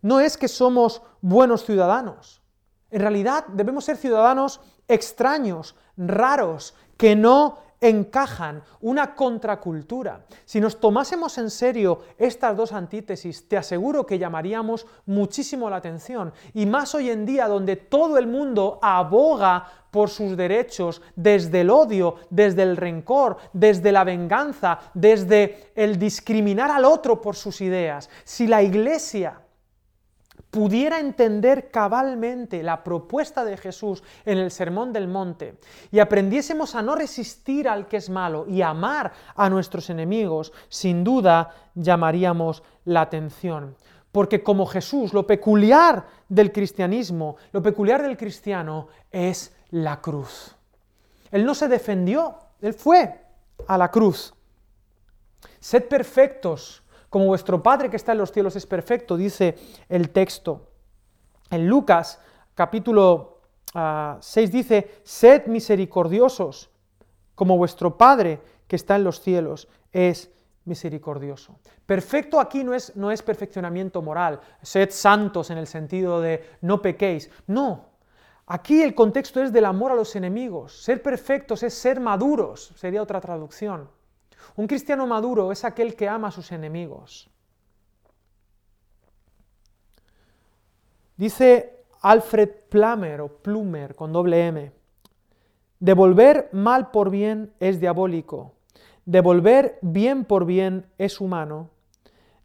no 0.02 0.20
es 0.20 0.38
que 0.38 0.48
somos 0.48 1.04
buenos 1.22 1.66
ciudadanos. 1.66 2.42
En 2.90 3.02
realidad 3.02 3.46
debemos 3.50 3.86
ser 3.86 3.98
ciudadanos 3.98 4.60
extraños, 4.88 5.76
raros, 5.98 6.74
que 6.98 7.16
no 7.16 7.60
encajan, 7.80 8.64
una 8.82 9.16
contracultura. 9.16 10.26
Si 10.46 10.60
nos 10.60 10.80
tomásemos 10.80 11.38
en 11.38 11.50
serio 11.50 12.02
estas 12.18 12.58
dos 12.58 12.74
antítesis, 12.74 13.48
te 13.48 13.58
aseguro 13.58 14.06
que 14.06 14.20
llamaríamos 14.20 14.88
muchísimo 15.06 15.70
la 15.70 15.78
atención. 15.78 16.34
Y 16.54 16.66
más 16.66 16.96
hoy 16.96 17.10
en 17.10 17.26
día, 17.26 17.48
donde 17.48 17.76
todo 17.76 18.18
el 18.18 18.28
mundo 18.28 18.80
aboga 18.82 19.68
por 19.92 20.10
sus 20.10 20.36
derechos 20.36 21.02
desde 21.16 21.62
el 21.62 21.70
odio, 21.70 22.16
desde 22.30 22.64
el 22.64 22.78
rencor, 22.78 23.38
desde 23.54 23.92
la 23.92 24.04
venganza, 24.04 24.80
desde 24.94 25.72
el 25.76 25.98
discriminar 25.98 26.72
al 26.72 26.86
otro 26.86 27.22
por 27.22 27.36
sus 27.36 27.62
ideas. 27.62 28.10
Si 28.24 28.48
la 28.48 28.62
Iglesia 28.62 29.42
pudiera 30.58 31.00
entender 31.00 31.70
cabalmente 31.70 32.64
la 32.64 32.84
propuesta 32.84 33.46
de 33.46 33.58
Jesús 33.58 34.02
en 34.26 34.40
el 34.40 34.50
Sermón 34.50 34.92
del 34.92 35.08
Monte 35.08 35.60
y 35.92 36.00
aprendiésemos 36.00 36.74
a 36.74 36.82
no 36.82 36.96
resistir 36.96 37.70
al 37.70 37.88
que 37.88 37.98
es 37.98 38.10
malo 38.10 38.48
y 38.48 38.64
amar 38.64 39.14
a 39.36 39.52
nuestros 39.52 39.92
enemigos, 39.92 40.52
sin 40.68 41.04
duda 41.04 41.54
llamaríamos 41.76 42.64
la 42.86 43.02
atención. 43.02 43.76
Porque 44.12 44.42
como 44.42 44.66
Jesús, 44.66 45.14
lo 45.14 45.28
peculiar 45.28 46.08
del 46.28 46.52
cristianismo, 46.52 47.38
lo 47.52 47.62
peculiar 47.62 48.02
del 48.02 48.18
cristiano 48.18 48.88
es 49.12 49.56
la 49.70 50.02
cruz. 50.02 50.56
Él 51.30 51.46
no 51.46 51.54
se 51.54 51.68
defendió, 51.68 52.36
él 52.64 52.74
fue 52.74 53.14
a 53.68 53.78
la 53.78 53.92
cruz. 53.92 54.34
Sed 55.60 55.88
perfectos 55.88 56.82
como 57.10 57.26
vuestro 57.26 57.64
Padre 57.64 57.90
que 57.90 57.96
está 57.96 58.12
en 58.12 58.18
los 58.20 58.32
cielos 58.32 58.56
es 58.56 58.66
perfecto, 58.66 59.18
dice 59.18 59.56
el 59.90 60.10
texto. 60.10 60.70
En 61.50 61.68
Lucas 61.68 62.20
capítulo 62.56 63.42
6 63.74 63.76
ah, 63.76 64.20
dice, 64.52 65.00
sed 65.04 65.46
misericordiosos, 65.48 66.70
como 67.36 67.58
vuestro 67.58 67.98
Padre 67.98 68.42
que 68.68 68.76
está 68.76 68.96
en 68.96 69.04
los 69.04 69.22
cielos 69.22 69.68
es 69.92 70.32
misericordioso. 70.66 71.60
Perfecto 71.86 72.40
aquí 72.40 72.64
no 72.64 72.74
es, 72.74 72.96
no 72.96 73.12
es 73.12 73.22
perfeccionamiento 73.22 74.02
moral, 74.02 74.42
sed 74.62 74.90
santos 74.92 75.50
en 75.50 75.58
el 75.58 75.68
sentido 75.68 76.20
de 76.20 76.58
no 76.62 76.82
pequéis, 76.82 77.30
no. 77.48 77.86
Aquí 78.48 78.82
el 78.82 78.96
contexto 78.96 79.44
es 79.44 79.52
del 79.52 79.66
amor 79.66 79.92
a 79.92 79.96
los 79.96 80.16
enemigos. 80.16 80.82
Ser 80.82 81.02
perfectos 81.02 81.64
es 81.64 81.74
ser 81.74 82.00
maduros, 82.00 82.72
sería 82.76 83.02
otra 83.02 83.20
traducción. 83.20 83.90
Un 84.56 84.68
cristiano 84.68 85.06
maduro 85.06 85.52
es 85.52 85.64
aquel 85.64 85.96
que 85.96 86.08
ama 86.08 86.30
a 86.30 86.32
sus 86.32 86.52
enemigos. 86.52 87.30
Dice 91.16 91.84
Alfred 92.02 92.50
Plummer 92.70 93.22
o 93.22 93.28
Plumer 93.28 93.96
con 93.96 94.14
doble 94.14 94.48
M, 94.48 94.72
devolver 95.80 96.50
mal 96.52 96.92
por 96.92 97.10
bien 97.10 97.54
es 97.60 97.80
diabólico, 97.80 98.54
devolver 99.06 99.80
bien 99.82 100.26
por 100.26 100.46
bien 100.46 100.86
es 101.00 101.20
humano, 101.20 101.72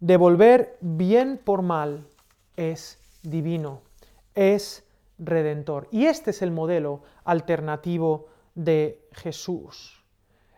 devolver 0.00 0.78
bien 0.80 1.38
por 1.42 1.62
mal 1.62 2.06
es 2.56 2.98
divino, 3.22 3.82
es 4.34 4.84
redentor. 5.18 5.88
Y 5.90 6.06
este 6.06 6.30
es 6.30 6.42
el 6.42 6.50
modelo 6.50 7.02
alternativo 7.24 8.28
de 8.54 9.06
Jesús. 9.12 10.01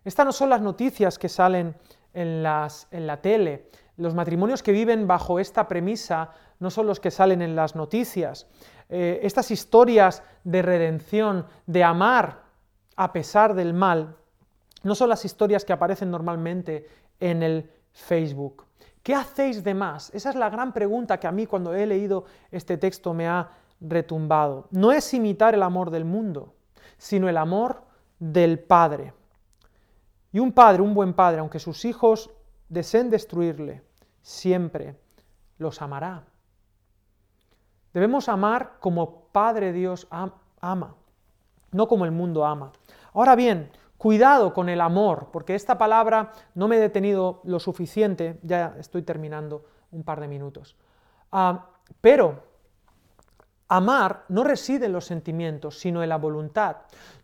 Estas 0.04 0.26
no 0.26 0.32
son 0.32 0.50
las 0.50 0.60
noticias 0.60 1.18
que 1.18 1.28
salen 1.28 1.74
en, 2.12 2.42
la 2.42 3.18
tele. 3.22 3.70
Los 3.96 4.14
matrimonios 4.14 4.62
que 4.62 4.72
viven 4.72 5.06
bajo 5.06 5.38
esta 5.38 5.66
premisa 5.66 6.30
no 6.58 6.70
son 6.70 6.86
los 6.86 7.00
que 7.00 7.10
salen 7.10 7.42
en 7.42 7.56
las 7.56 7.74
noticias. 7.74 8.46
Eh, 8.88 9.20
estas 9.22 9.50
historias 9.50 10.22
de 10.44 10.62
redención, 10.62 11.46
de 11.66 11.84
amar 11.84 12.42
a 12.96 13.12
pesar 13.12 13.54
del 13.54 13.74
mal, 13.74 14.16
no 14.82 14.94
son 14.94 15.08
las 15.08 15.24
historias 15.24 15.64
que 15.64 15.72
aparecen 15.72 16.10
normalmente 16.10 16.86
en 17.18 17.42
el 17.42 17.70
Facebook. 17.92 18.66
¿Qué 19.02 19.14
hacéis 19.14 19.64
de 19.64 19.74
más? 19.74 20.10
Esa 20.14 20.30
es 20.30 20.36
la 20.36 20.50
gran 20.50 20.72
pregunta 20.72 21.18
que 21.18 21.26
a 21.26 21.32
mí 21.32 21.46
cuando 21.46 21.74
he 21.74 21.86
leído 21.86 22.24
este 22.50 22.76
texto 22.76 23.14
me 23.14 23.26
ha 23.28 23.50
retumbado. 23.80 24.68
No 24.70 24.92
es 24.92 25.12
imitar 25.14 25.54
el 25.54 25.62
amor 25.62 25.90
del 25.90 26.04
mundo, 26.04 26.54
sino 26.96 27.28
el 27.28 27.36
amor 27.36 27.82
del 28.18 28.58
Padre. 28.58 29.12
Y 30.34 30.40
un 30.40 30.50
padre, 30.50 30.82
un 30.82 30.94
buen 30.94 31.12
padre, 31.12 31.38
aunque 31.38 31.60
sus 31.60 31.84
hijos 31.84 32.28
deseen 32.68 33.08
destruirle, 33.08 33.84
siempre 34.20 34.98
los 35.58 35.80
amará. 35.80 36.24
Debemos 37.92 38.28
amar 38.28 38.78
como 38.80 39.28
Padre 39.30 39.72
Dios 39.72 40.08
ama, 40.10 40.96
no 41.70 41.86
como 41.86 42.04
el 42.04 42.10
mundo 42.10 42.44
ama. 42.44 42.72
Ahora 43.12 43.36
bien, 43.36 43.70
cuidado 43.96 44.52
con 44.52 44.68
el 44.68 44.80
amor, 44.80 45.28
porque 45.32 45.54
esta 45.54 45.78
palabra 45.78 46.32
no 46.56 46.66
me 46.66 46.78
he 46.78 46.80
detenido 46.80 47.40
lo 47.44 47.60
suficiente, 47.60 48.40
ya 48.42 48.74
estoy 48.80 49.02
terminando 49.02 49.64
un 49.92 50.02
par 50.02 50.18
de 50.18 50.26
minutos. 50.26 50.76
Ah, 51.30 51.68
pero 52.00 52.42
Amar 53.68 54.24
no 54.28 54.44
reside 54.44 54.86
en 54.86 54.92
los 54.92 55.06
sentimientos, 55.06 55.78
sino 55.78 56.02
en 56.02 56.08
la 56.10 56.18
voluntad. 56.18 56.76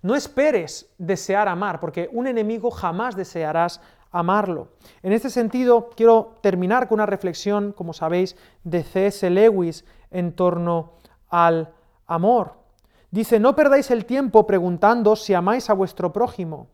No 0.02 0.14
esperes 0.14 0.90
desear 0.98 1.48
amar, 1.48 1.80
porque 1.80 2.08
un 2.12 2.26
enemigo 2.26 2.70
jamás 2.70 3.14
desearás 3.14 3.80
amarlo. 4.10 4.68
En 5.02 5.12
este 5.12 5.30
sentido, 5.30 5.90
quiero 5.94 6.36
terminar 6.40 6.88
con 6.88 6.96
una 6.96 7.06
reflexión, 7.06 7.72
como 7.72 7.92
sabéis, 7.92 8.36
de 8.64 8.82
C.S. 8.82 9.28
Lewis 9.30 9.84
en 10.10 10.32
torno 10.32 10.94
al 11.28 11.72
amor. 12.06 12.54
Dice, 13.10 13.40
no 13.40 13.54
perdáis 13.54 13.90
el 13.90 14.06
tiempo 14.06 14.46
preguntando 14.46 15.16
si 15.16 15.34
amáis 15.34 15.68
a 15.68 15.74
vuestro 15.74 16.12
prójimo, 16.12 16.68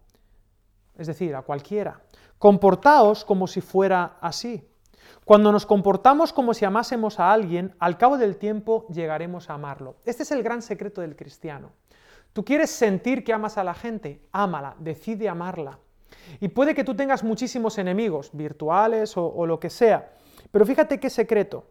es 0.97 1.07
decir, 1.07 1.35
a 1.35 1.43
cualquiera. 1.43 2.01
Comportaos 2.39 3.25
como 3.25 3.47
si 3.47 3.61
fuera 3.61 4.17
así. 4.21 4.67
Cuando 5.25 5.53
nos 5.53 5.67
comportamos 5.67 6.33
como 6.33 6.55
si 6.55 6.65
amásemos 6.65 7.19
a 7.19 7.33
alguien, 7.33 7.75
al 7.79 7.99
cabo 7.99 8.19
del 8.19 8.37
tiempo 8.37 8.87
llegaremos 8.89 9.51
a 9.51 9.55
amarlo. 9.55 9.97
Este 10.05 10.23
es 10.23 10.31
el 10.31 10.43
gran 10.43 10.63
secreto 10.63 11.01
del 11.01 11.17
cristiano. 11.17 11.73
Tú 12.33 12.45
quieres 12.45 12.71
sentir 12.71 13.25
que 13.25 13.33
amas 13.33 13.59
a 13.59 13.65
la 13.65 13.75
gente, 13.75 14.21
ámala, 14.33 14.77
decide 14.79 15.29
amarla. 15.29 15.79
Y 16.41 16.49
puede 16.49 16.75
que 16.75 16.85
tú 16.85 16.95
tengas 16.95 17.25
muchísimos 17.25 17.79
enemigos, 17.79 18.31
virtuales 18.33 19.17
o, 19.17 19.27
o 19.27 19.47
lo 19.47 19.59
que 19.59 19.71
sea, 19.71 20.11
pero 20.51 20.67
fíjate 20.67 21.01
qué 21.01 21.11
secreto. 21.11 21.65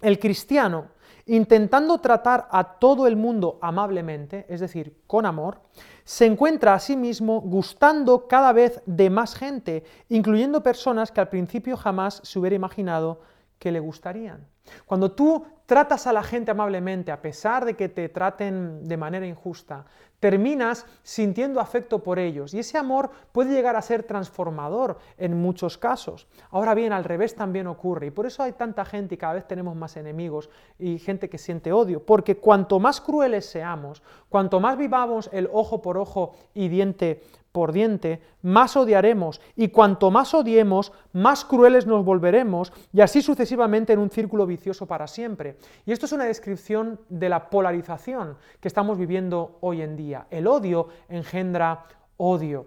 El 0.00 0.18
cristiano, 0.18 0.88
intentando 1.26 1.98
tratar 1.98 2.48
a 2.50 2.78
todo 2.78 3.06
el 3.06 3.16
mundo 3.16 3.58
amablemente, 3.62 4.46
es 4.48 4.60
decir, 4.60 4.96
con 5.06 5.26
amor, 5.26 5.60
se 6.04 6.26
encuentra 6.26 6.74
a 6.74 6.80
sí 6.80 6.96
mismo 6.96 7.40
gustando 7.40 8.28
cada 8.28 8.52
vez 8.52 8.82
de 8.86 9.08
más 9.10 9.34
gente, 9.34 9.84
incluyendo 10.08 10.62
personas 10.62 11.10
que 11.10 11.20
al 11.20 11.28
principio 11.28 11.76
jamás 11.76 12.20
se 12.24 12.38
hubiera 12.38 12.56
imaginado 12.56 13.22
que 13.58 13.72
le 13.72 13.80
gustarían. 13.80 14.46
Cuando 14.86 15.12
tú 15.12 15.46
tratas 15.66 16.06
a 16.06 16.12
la 16.12 16.22
gente 16.22 16.50
amablemente, 16.50 17.12
a 17.12 17.22
pesar 17.22 17.64
de 17.64 17.74
que 17.74 17.88
te 17.88 18.08
traten 18.08 18.86
de 18.86 18.96
manera 18.96 19.26
injusta, 19.26 19.86
terminas 20.24 20.86
sintiendo 21.02 21.60
afecto 21.60 22.02
por 22.02 22.18
ellos. 22.18 22.54
Y 22.54 22.58
ese 22.58 22.78
amor 22.78 23.10
puede 23.30 23.52
llegar 23.52 23.76
a 23.76 23.82
ser 23.82 24.04
transformador 24.04 24.96
en 25.18 25.38
muchos 25.38 25.76
casos. 25.76 26.26
Ahora 26.48 26.72
bien, 26.72 26.94
al 26.94 27.04
revés 27.04 27.34
también 27.34 27.66
ocurre. 27.66 28.06
Y 28.06 28.10
por 28.10 28.24
eso 28.24 28.42
hay 28.42 28.52
tanta 28.52 28.86
gente 28.86 29.16
y 29.16 29.18
cada 29.18 29.34
vez 29.34 29.46
tenemos 29.46 29.76
más 29.76 29.98
enemigos 29.98 30.48
y 30.78 30.98
gente 30.98 31.28
que 31.28 31.36
siente 31.36 31.74
odio, 31.74 32.06
porque 32.06 32.38
cuanto 32.38 32.80
más 32.80 33.02
crueles 33.02 33.44
seamos, 33.44 34.02
cuanto 34.30 34.60
más 34.60 34.78
vivamos 34.78 35.28
el 35.30 35.46
ojo 35.52 35.82
por 35.82 35.98
ojo 35.98 36.34
y 36.54 36.68
diente 36.68 37.20
por 37.54 37.70
diente, 37.70 38.20
más 38.42 38.76
odiaremos, 38.76 39.40
y 39.54 39.68
cuanto 39.68 40.10
más 40.10 40.34
odiemos, 40.34 40.90
más 41.12 41.44
crueles 41.44 41.86
nos 41.86 42.04
volveremos, 42.04 42.72
y 42.92 43.00
así 43.00 43.22
sucesivamente 43.22 43.92
en 43.92 44.00
un 44.00 44.10
círculo 44.10 44.44
vicioso 44.44 44.86
para 44.86 45.06
siempre. 45.06 45.56
Y 45.86 45.92
esto 45.92 46.06
es 46.06 46.12
una 46.12 46.24
descripción 46.24 46.98
de 47.08 47.28
la 47.28 47.50
polarización 47.50 48.38
que 48.58 48.66
estamos 48.66 48.98
viviendo 48.98 49.58
hoy 49.60 49.82
en 49.82 49.94
día. 49.94 50.26
El 50.32 50.48
odio 50.48 50.88
engendra 51.08 51.84
odio. 52.16 52.66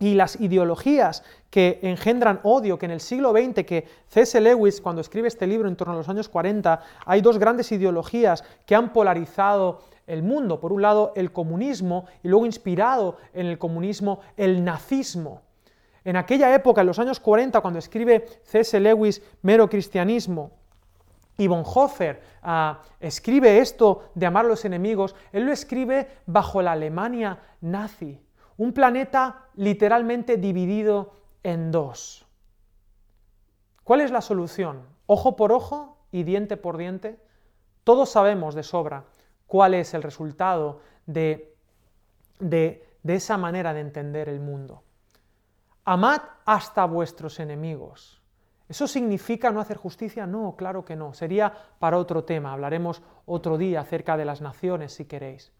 y 0.00 0.14
las 0.14 0.40
ideologías 0.40 1.22
que 1.50 1.78
engendran 1.82 2.40
odio, 2.44 2.78
que 2.78 2.86
en 2.86 2.92
el 2.92 3.00
siglo 3.00 3.32
XX, 3.32 3.66
que 3.66 3.88
C.S. 4.08 4.40
Lewis, 4.40 4.80
cuando 4.80 5.02
escribe 5.02 5.28
este 5.28 5.46
libro 5.46 5.68
en 5.68 5.76
torno 5.76 5.92
a 5.92 5.96
los 5.96 6.08
años 6.08 6.30
40, 6.30 6.80
hay 7.04 7.20
dos 7.20 7.36
grandes 7.36 7.72
ideologías 7.72 8.42
que 8.64 8.74
han 8.74 8.92
polarizado 8.94 9.80
el 10.08 10.24
mundo. 10.24 10.58
Por 10.58 10.72
un 10.72 10.82
lado, 10.82 11.12
el 11.14 11.30
comunismo 11.30 12.06
y 12.24 12.28
luego 12.28 12.46
inspirado 12.46 13.18
en 13.32 13.46
el 13.46 13.58
comunismo, 13.58 14.20
el 14.36 14.64
nazismo. 14.64 15.42
En 16.04 16.16
aquella 16.16 16.52
época, 16.54 16.80
en 16.80 16.86
los 16.88 16.98
años 16.98 17.20
40, 17.20 17.60
cuando 17.60 17.78
escribe 17.78 18.26
C.S. 18.42 18.80
Lewis 18.80 19.22
Mero 19.42 19.68
Cristianismo, 19.68 20.52
y 21.40 21.46
Bonhoeffer 21.46 22.20
ah, 22.42 22.82
escribe 22.98 23.60
esto 23.60 24.10
de 24.14 24.26
amar 24.26 24.44
a 24.44 24.48
los 24.48 24.64
enemigos, 24.64 25.14
él 25.32 25.44
lo 25.44 25.52
escribe 25.52 26.08
bajo 26.26 26.60
la 26.60 26.72
Alemania 26.72 27.38
nazi, 27.60 28.20
un 28.56 28.72
planeta 28.72 29.46
literalmente 29.54 30.36
dividido 30.36 31.12
en 31.44 31.70
dos. 31.70 32.26
¿Cuál 33.84 34.00
es 34.00 34.10
la 34.10 34.20
solución? 34.20 34.82
¿Ojo 35.06 35.36
por 35.36 35.52
ojo 35.52 35.96
y 36.10 36.24
diente 36.24 36.56
por 36.56 36.76
diente? 36.76 37.20
Todos 37.84 38.10
sabemos 38.10 38.54
de 38.56 38.64
sobra 38.64 39.04
cuál 39.48 39.74
es 39.74 39.94
el 39.94 40.04
resultado 40.04 40.80
de, 41.06 41.56
de, 42.38 42.86
de 43.02 43.14
esa 43.16 43.36
manera 43.36 43.74
de 43.74 43.80
entender 43.80 44.28
el 44.28 44.38
mundo. 44.38 44.84
Amad 45.84 46.20
hasta 46.44 46.84
vuestros 46.84 47.40
enemigos. 47.40 48.22
¿Eso 48.68 48.86
significa 48.86 49.50
no 49.50 49.60
hacer 49.60 49.78
justicia? 49.78 50.26
No, 50.26 50.54
claro 50.54 50.84
que 50.84 50.94
no. 50.94 51.14
Sería 51.14 51.52
para 51.78 51.96
otro 51.96 52.24
tema. 52.24 52.52
Hablaremos 52.52 53.02
otro 53.24 53.56
día 53.56 53.80
acerca 53.80 54.18
de 54.18 54.26
las 54.26 54.42
naciones, 54.42 54.92
si 54.92 55.06
queréis. 55.06 55.50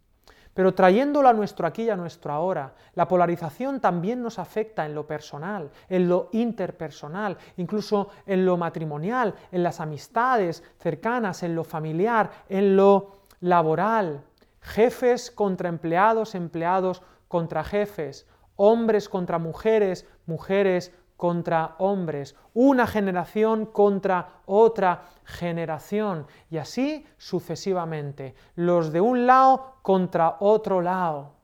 Pero 0.52 0.74
trayéndolo 0.74 1.28
a 1.28 1.32
nuestro 1.32 1.66
aquí 1.66 1.84
y 1.84 1.90
a 1.90 1.96
nuestro 1.96 2.32
ahora, 2.32 2.74
la 2.94 3.08
polarización 3.08 3.80
también 3.80 4.22
nos 4.22 4.38
afecta 4.38 4.84
en 4.84 4.94
lo 4.94 5.06
personal, 5.06 5.70
en 5.88 6.08
lo 6.08 6.28
interpersonal, 6.32 7.38
incluso 7.56 8.08
en 8.26 8.44
lo 8.44 8.56
matrimonial, 8.56 9.34
en 9.52 9.62
las 9.62 9.80
amistades 9.80 10.62
cercanas, 10.78 11.42
en 11.44 11.54
lo 11.54 11.64
familiar, 11.64 12.30
en 12.48 12.76
lo 12.76 13.17
laboral. 13.40 14.24
Jefes 14.60 15.30
contra 15.30 15.68
empleados, 15.68 16.34
empleados 16.34 17.02
contra 17.28 17.64
jefes, 17.64 18.26
hombres 18.56 19.08
contra 19.08 19.38
mujeres, 19.38 20.06
mujeres 20.26 20.92
contra 21.16 21.74
hombres, 21.78 22.36
una 22.54 22.86
generación 22.86 23.66
contra 23.66 24.40
otra 24.46 25.02
generación, 25.24 26.26
y 26.48 26.58
así 26.58 27.04
sucesivamente, 27.16 28.36
los 28.54 28.92
de 28.92 29.00
un 29.00 29.26
lado 29.26 29.78
contra 29.82 30.36
otro 30.38 30.80
lado. 30.80 31.34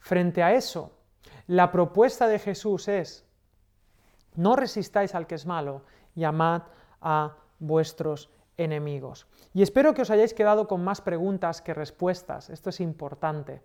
Frente 0.00 0.42
a 0.42 0.54
eso, 0.54 0.92
la 1.46 1.70
propuesta 1.70 2.26
de 2.26 2.40
Jesús 2.40 2.88
es, 2.88 3.24
no 4.34 4.56
resistáis 4.56 5.14
al 5.14 5.26
que 5.28 5.36
es 5.36 5.46
malo 5.46 5.82
y 6.14 6.24
amad 6.24 6.62
a 7.00 7.36
vuestros 7.60 8.30
enemigos. 8.56 9.26
Y 9.54 9.62
espero 9.62 9.94
que 9.94 10.02
os 10.02 10.10
hayáis 10.10 10.34
quedado 10.34 10.68
con 10.68 10.84
más 10.84 11.00
preguntas 11.00 11.62
que 11.62 11.74
respuestas, 11.74 12.50
esto 12.50 12.70
es 12.70 12.80
importante. 12.80 13.62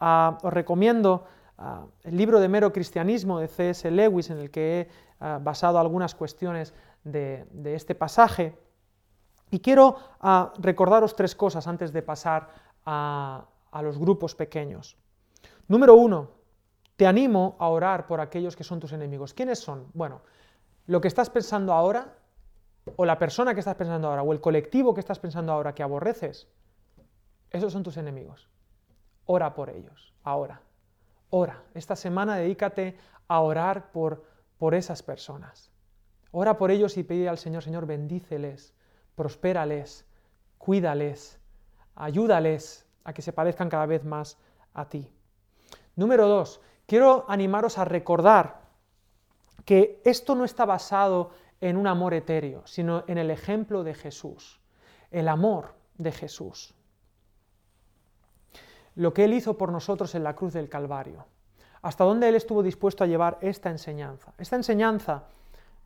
Ah, 0.00 0.38
os 0.42 0.52
recomiendo 0.52 1.24
el 2.02 2.16
libro 2.16 2.40
de 2.40 2.48
mero 2.48 2.72
cristianismo 2.72 3.38
de 3.38 3.46
C.S. 3.46 3.88
Lewis, 3.90 4.30
en 4.30 4.38
el 4.38 4.50
que 4.50 4.80
he 4.80 4.88
ah, 5.20 5.38
basado 5.40 5.78
algunas 5.78 6.14
cuestiones 6.14 6.74
de, 7.04 7.46
este 7.64 7.94
pasaje. 7.94 8.58
Y 9.50 9.60
quiero 9.60 9.96
ah, 10.20 10.52
recordaros 10.58 11.14
tres 11.14 11.36
cosas 11.36 11.66
antes 11.66 11.92
de 11.92 12.02
pasar 12.02 12.48
a 12.84 13.46
los 13.80 13.96
grupos 13.96 14.34
pequeños. 14.34 14.96
Número 15.68 15.94
uno, 15.94 16.30
te 16.96 17.06
animo 17.06 17.56
a 17.58 17.68
orar 17.68 18.06
por 18.06 18.20
aquellos 18.20 18.56
que 18.56 18.64
son 18.64 18.80
tus 18.80 18.92
enemigos. 18.92 19.34
¿Quiénes 19.34 19.58
son? 19.58 19.86
Bueno, 19.94 20.22
lo 20.86 21.00
que 21.00 21.08
estás 21.08 21.30
pensando 21.30 21.72
ahora, 21.72 22.14
o 22.96 23.04
la 23.04 23.18
persona 23.18 23.54
que 23.54 23.60
estás 23.60 23.76
pensando 23.76 24.08
ahora, 24.08 24.22
o 24.22 24.32
el 24.32 24.40
colectivo 24.40 24.94
que 24.94 25.00
estás 25.00 25.18
pensando 25.18 25.52
ahora 25.52 25.74
que 25.74 25.82
aborreces, 25.82 26.48
esos 27.50 27.72
son 27.72 27.82
tus 27.82 27.96
enemigos. 27.96 28.48
Ora 29.26 29.54
por 29.54 29.70
ellos, 29.70 30.14
ahora. 30.22 30.62
Ora. 31.30 31.62
Esta 31.74 31.96
semana 31.96 32.36
dedícate 32.36 32.96
a 33.28 33.40
orar 33.40 33.92
por, 33.92 34.24
por 34.58 34.74
esas 34.74 35.02
personas. 35.02 35.70
Ora 36.30 36.56
por 36.56 36.70
ellos 36.70 36.96
y 36.96 37.02
pide 37.02 37.28
al 37.28 37.38
Señor, 37.38 37.62
Señor, 37.62 37.86
bendíceles, 37.86 38.74
prospérales, 39.14 40.06
cuídales, 40.58 41.38
ayúdales 41.94 42.86
a 43.04 43.12
que 43.12 43.22
se 43.22 43.32
parezcan 43.32 43.68
cada 43.68 43.86
vez 43.86 44.04
más 44.04 44.38
a 44.74 44.88
ti. 44.88 45.12
Número 45.94 46.26
dos, 46.26 46.60
quiero 46.86 47.26
animaros 47.28 47.78
a 47.78 47.84
recordar 47.84 48.62
que 49.64 50.00
esto 50.04 50.34
no 50.34 50.44
está 50.44 50.64
basado 50.64 51.30
en 51.62 51.78
un 51.78 51.86
amor 51.86 52.12
etéreo, 52.12 52.66
sino 52.66 53.04
en 53.06 53.16
el 53.16 53.30
ejemplo 53.30 53.82
de 53.82 53.94
Jesús, 53.94 54.60
el 55.10 55.28
amor 55.28 55.74
de 55.96 56.12
Jesús 56.12 56.74
lo 58.94 59.14
que 59.14 59.24
Él 59.24 59.34
hizo 59.34 59.56
por 59.56 59.72
nosotros 59.72 60.14
en 60.14 60.24
la 60.24 60.34
cruz 60.34 60.52
del 60.52 60.68
Calvario, 60.68 61.26
hasta 61.80 62.04
dónde 62.04 62.28
Él 62.28 62.34
estuvo 62.34 62.62
dispuesto 62.62 63.04
a 63.04 63.06
llevar 63.06 63.38
esta 63.40 63.70
enseñanza. 63.70 64.32
Esta 64.38 64.56
enseñanza 64.56 65.24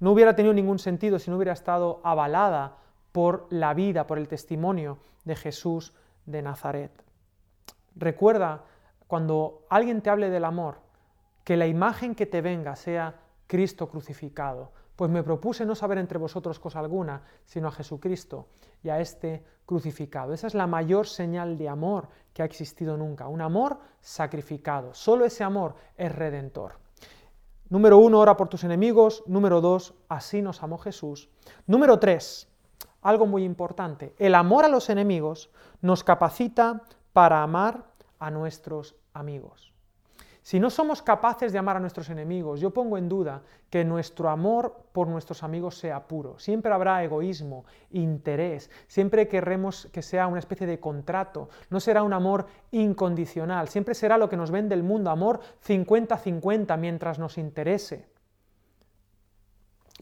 no 0.00 0.12
hubiera 0.12 0.34
tenido 0.34 0.52
ningún 0.52 0.78
sentido 0.78 1.18
si 1.18 1.30
no 1.30 1.36
hubiera 1.36 1.52
estado 1.52 2.00
avalada 2.04 2.76
por 3.12 3.46
la 3.50 3.72
vida, 3.74 4.06
por 4.06 4.18
el 4.18 4.28
testimonio 4.28 4.98
de 5.24 5.36
Jesús 5.36 5.94
de 6.26 6.42
Nazaret. 6.42 6.90
Recuerda, 7.94 8.64
cuando 9.06 9.64
alguien 9.70 10.02
te 10.02 10.10
hable 10.10 10.28
del 10.28 10.44
amor, 10.44 10.80
que 11.44 11.56
la 11.56 11.66
imagen 11.66 12.14
que 12.14 12.26
te 12.26 12.42
venga 12.42 12.76
sea 12.76 13.14
Cristo 13.46 13.88
crucificado, 13.88 14.72
pues 14.96 15.10
me 15.10 15.22
propuse 15.22 15.64
no 15.64 15.74
saber 15.74 15.98
entre 15.98 16.18
vosotros 16.18 16.58
cosa 16.58 16.80
alguna, 16.80 17.22
sino 17.44 17.68
a 17.68 17.72
Jesucristo 17.72 18.48
y 18.82 18.88
a 18.88 18.98
este 19.00 19.44
crucificado. 19.66 20.32
Esa 20.32 20.46
es 20.46 20.54
la 20.54 20.66
mayor 20.66 21.06
señal 21.06 21.58
de 21.58 21.68
amor 21.68 22.08
que 22.32 22.42
ha 22.42 22.46
existido 22.46 22.96
nunca, 22.96 23.28
un 23.28 23.42
amor 23.42 23.78
sacrificado. 24.00 24.94
Solo 24.94 25.26
ese 25.26 25.44
amor 25.44 25.74
es 25.96 26.12
redentor. 26.14 26.78
Número 27.68 27.98
uno, 27.98 28.20
ora 28.20 28.36
por 28.36 28.48
tus 28.48 28.64
enemigos. 28.64 29.24
Número 29.26 29.60
dos, 29.60 29.94
así 30.08 30.40
nos 30.40 30.62
amó 30.62 30.78
Jesús. 30.78 31.28
Número 31.66 31.98
tres, 31.98 32.48
algo 33.02 33.26
muy 33.26 33.44
importante, 33.44 34.14
el 34.18 34.34
amor 34.34 34.64
a 34.64 34.68
los 34.68 34.88
enemigos 34.88 35.50
nos 35.80 36.02
capacita 36.02 36.82
para 37.12 37.42
amar 37.42 37.84
a 38.18 38.30
nuestros 38.30 38.96
amigos. 39.12 39.75
Si 40.46 40.60
no 40.60 40.70
somos 40.70 41.02
capaces 41.02 41.52
de 41.52 41.58
amar 41.58 41.76
a 41.76 41.80
nuestros 41.80 42.08
enemigos, 42.08 42.60
yo 42.60 42.70
pongo 42.70 42.98
en 42.98 43.08
duda 43.08 43.42
que 43.68 43.84
nuestro 43.84 44.28
amor 44.28 44.84
por 44.92 45.08
nuestros 45.08 45.42
amigos 45.42 45.76
sea 45.76 46.06
puro. 46.06 46.38
Siempre 46.38 46.72
habrá 46.72 47.02
egoísmo, 47.02 47.64
interés, 47.90 48.70
siempre 48.86 49.26
querremos 49.26 49.88
que 49.92 50.02
sea 50.02 50.28
una 50.28 50.38
especie 50.38 50.68
de 50.68 50.78
contrato, 50.78 51.48
no 51.68 51.80
será 51.80 52.04
un 52.04 52.12
amor 52.12 52.46
incondicional, 52.70 53.66
siempre 53.66 53.96
será 53.96 54.18
lo 54.18 54.28
que 54.28 54.36
nos 54.36 54.52
vende 54.52 54.76
el 54.76 54.84
mundo, 54.84 55.10
amor 55.10 55.40
50-50 55.66 56.78
mientras 56.78 57.18
nos 57.18 57.38
interese. 57.38 58.06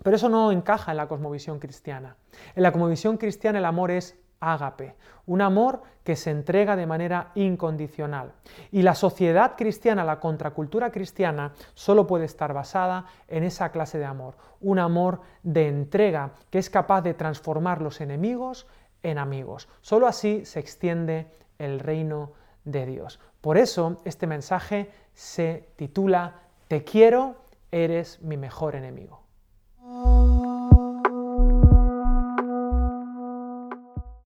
Pero 0.03 0.16
eso 0.16 0.28
no 0.28 0.53
encaja 0.53 0.90
en 0.90 0.99
la 0.99 1.09
cosmovisión 1.09 1.59
cristiana. 1.59 2.18
En 2.55 2.64
la 2.64 2.70
cosmovisión 2.70 3.16
cristiana 3.16 3.61
el 3.61 3.64
amor 3.64 3.90
es 3.90 4.14
ágape, 4.53 4.95
un 5.26 5.40
amor 5.40 5.82
que 6.03 6.16
se 6.16 6.30
entrega 6.30 6.76
de 6.76 6.86
manera 6.86 7.30
incondicional. 7.34 8.32
Y 8.70 8.82
la 8.82 8.95
sociedad 8.95 9.55
cristiana, 9.57 10.05
la 10.05 10.20
contracultura 10.20 10.90
cristiana, 10.90 11.53
solo 11.74 12.07
puede 12.07 12.26
estar 12.26 12.53
basada 12.53 13.07
en 13.28 13.42
esa 13.42 13.70
clase 13.70 13.99
de 13.99 14.05
amor, 14.05 14.36
un 14.61 14.78
amor 14.78 15.20
de 15.42 15.68
entrega 15.68 16.32
que 16.51 16.59
es 16.59 16.68
capaz 16.70 17.01
de 17.03 17.14
transformar 17.14 17.80
los 17.80 18.01
enemigos 18.01 18.66
en 19.03 19.18
amigos. 19.18 19.68
Solo 19.80 20.07
así 20.07 20.45
se 20.45 20.61
extiende 20.61 21.26
el 21.59 21.80
reino 21.80 22.32
de 22.64 22.86
Dios. 22.86 23.20
Por 23.40 23.59
eso 23.59 24.01
este 24.05 24.26
mensaje 24.26 24.90
se 25.14 25.68
titula 25.76 26.40
Te 26.68 26.84
quiero, 26.84 27.36
eres 27.70 28.20
mi 28.22 28.36
mejor 28.36 28.76
enemigo. 28.76 29.24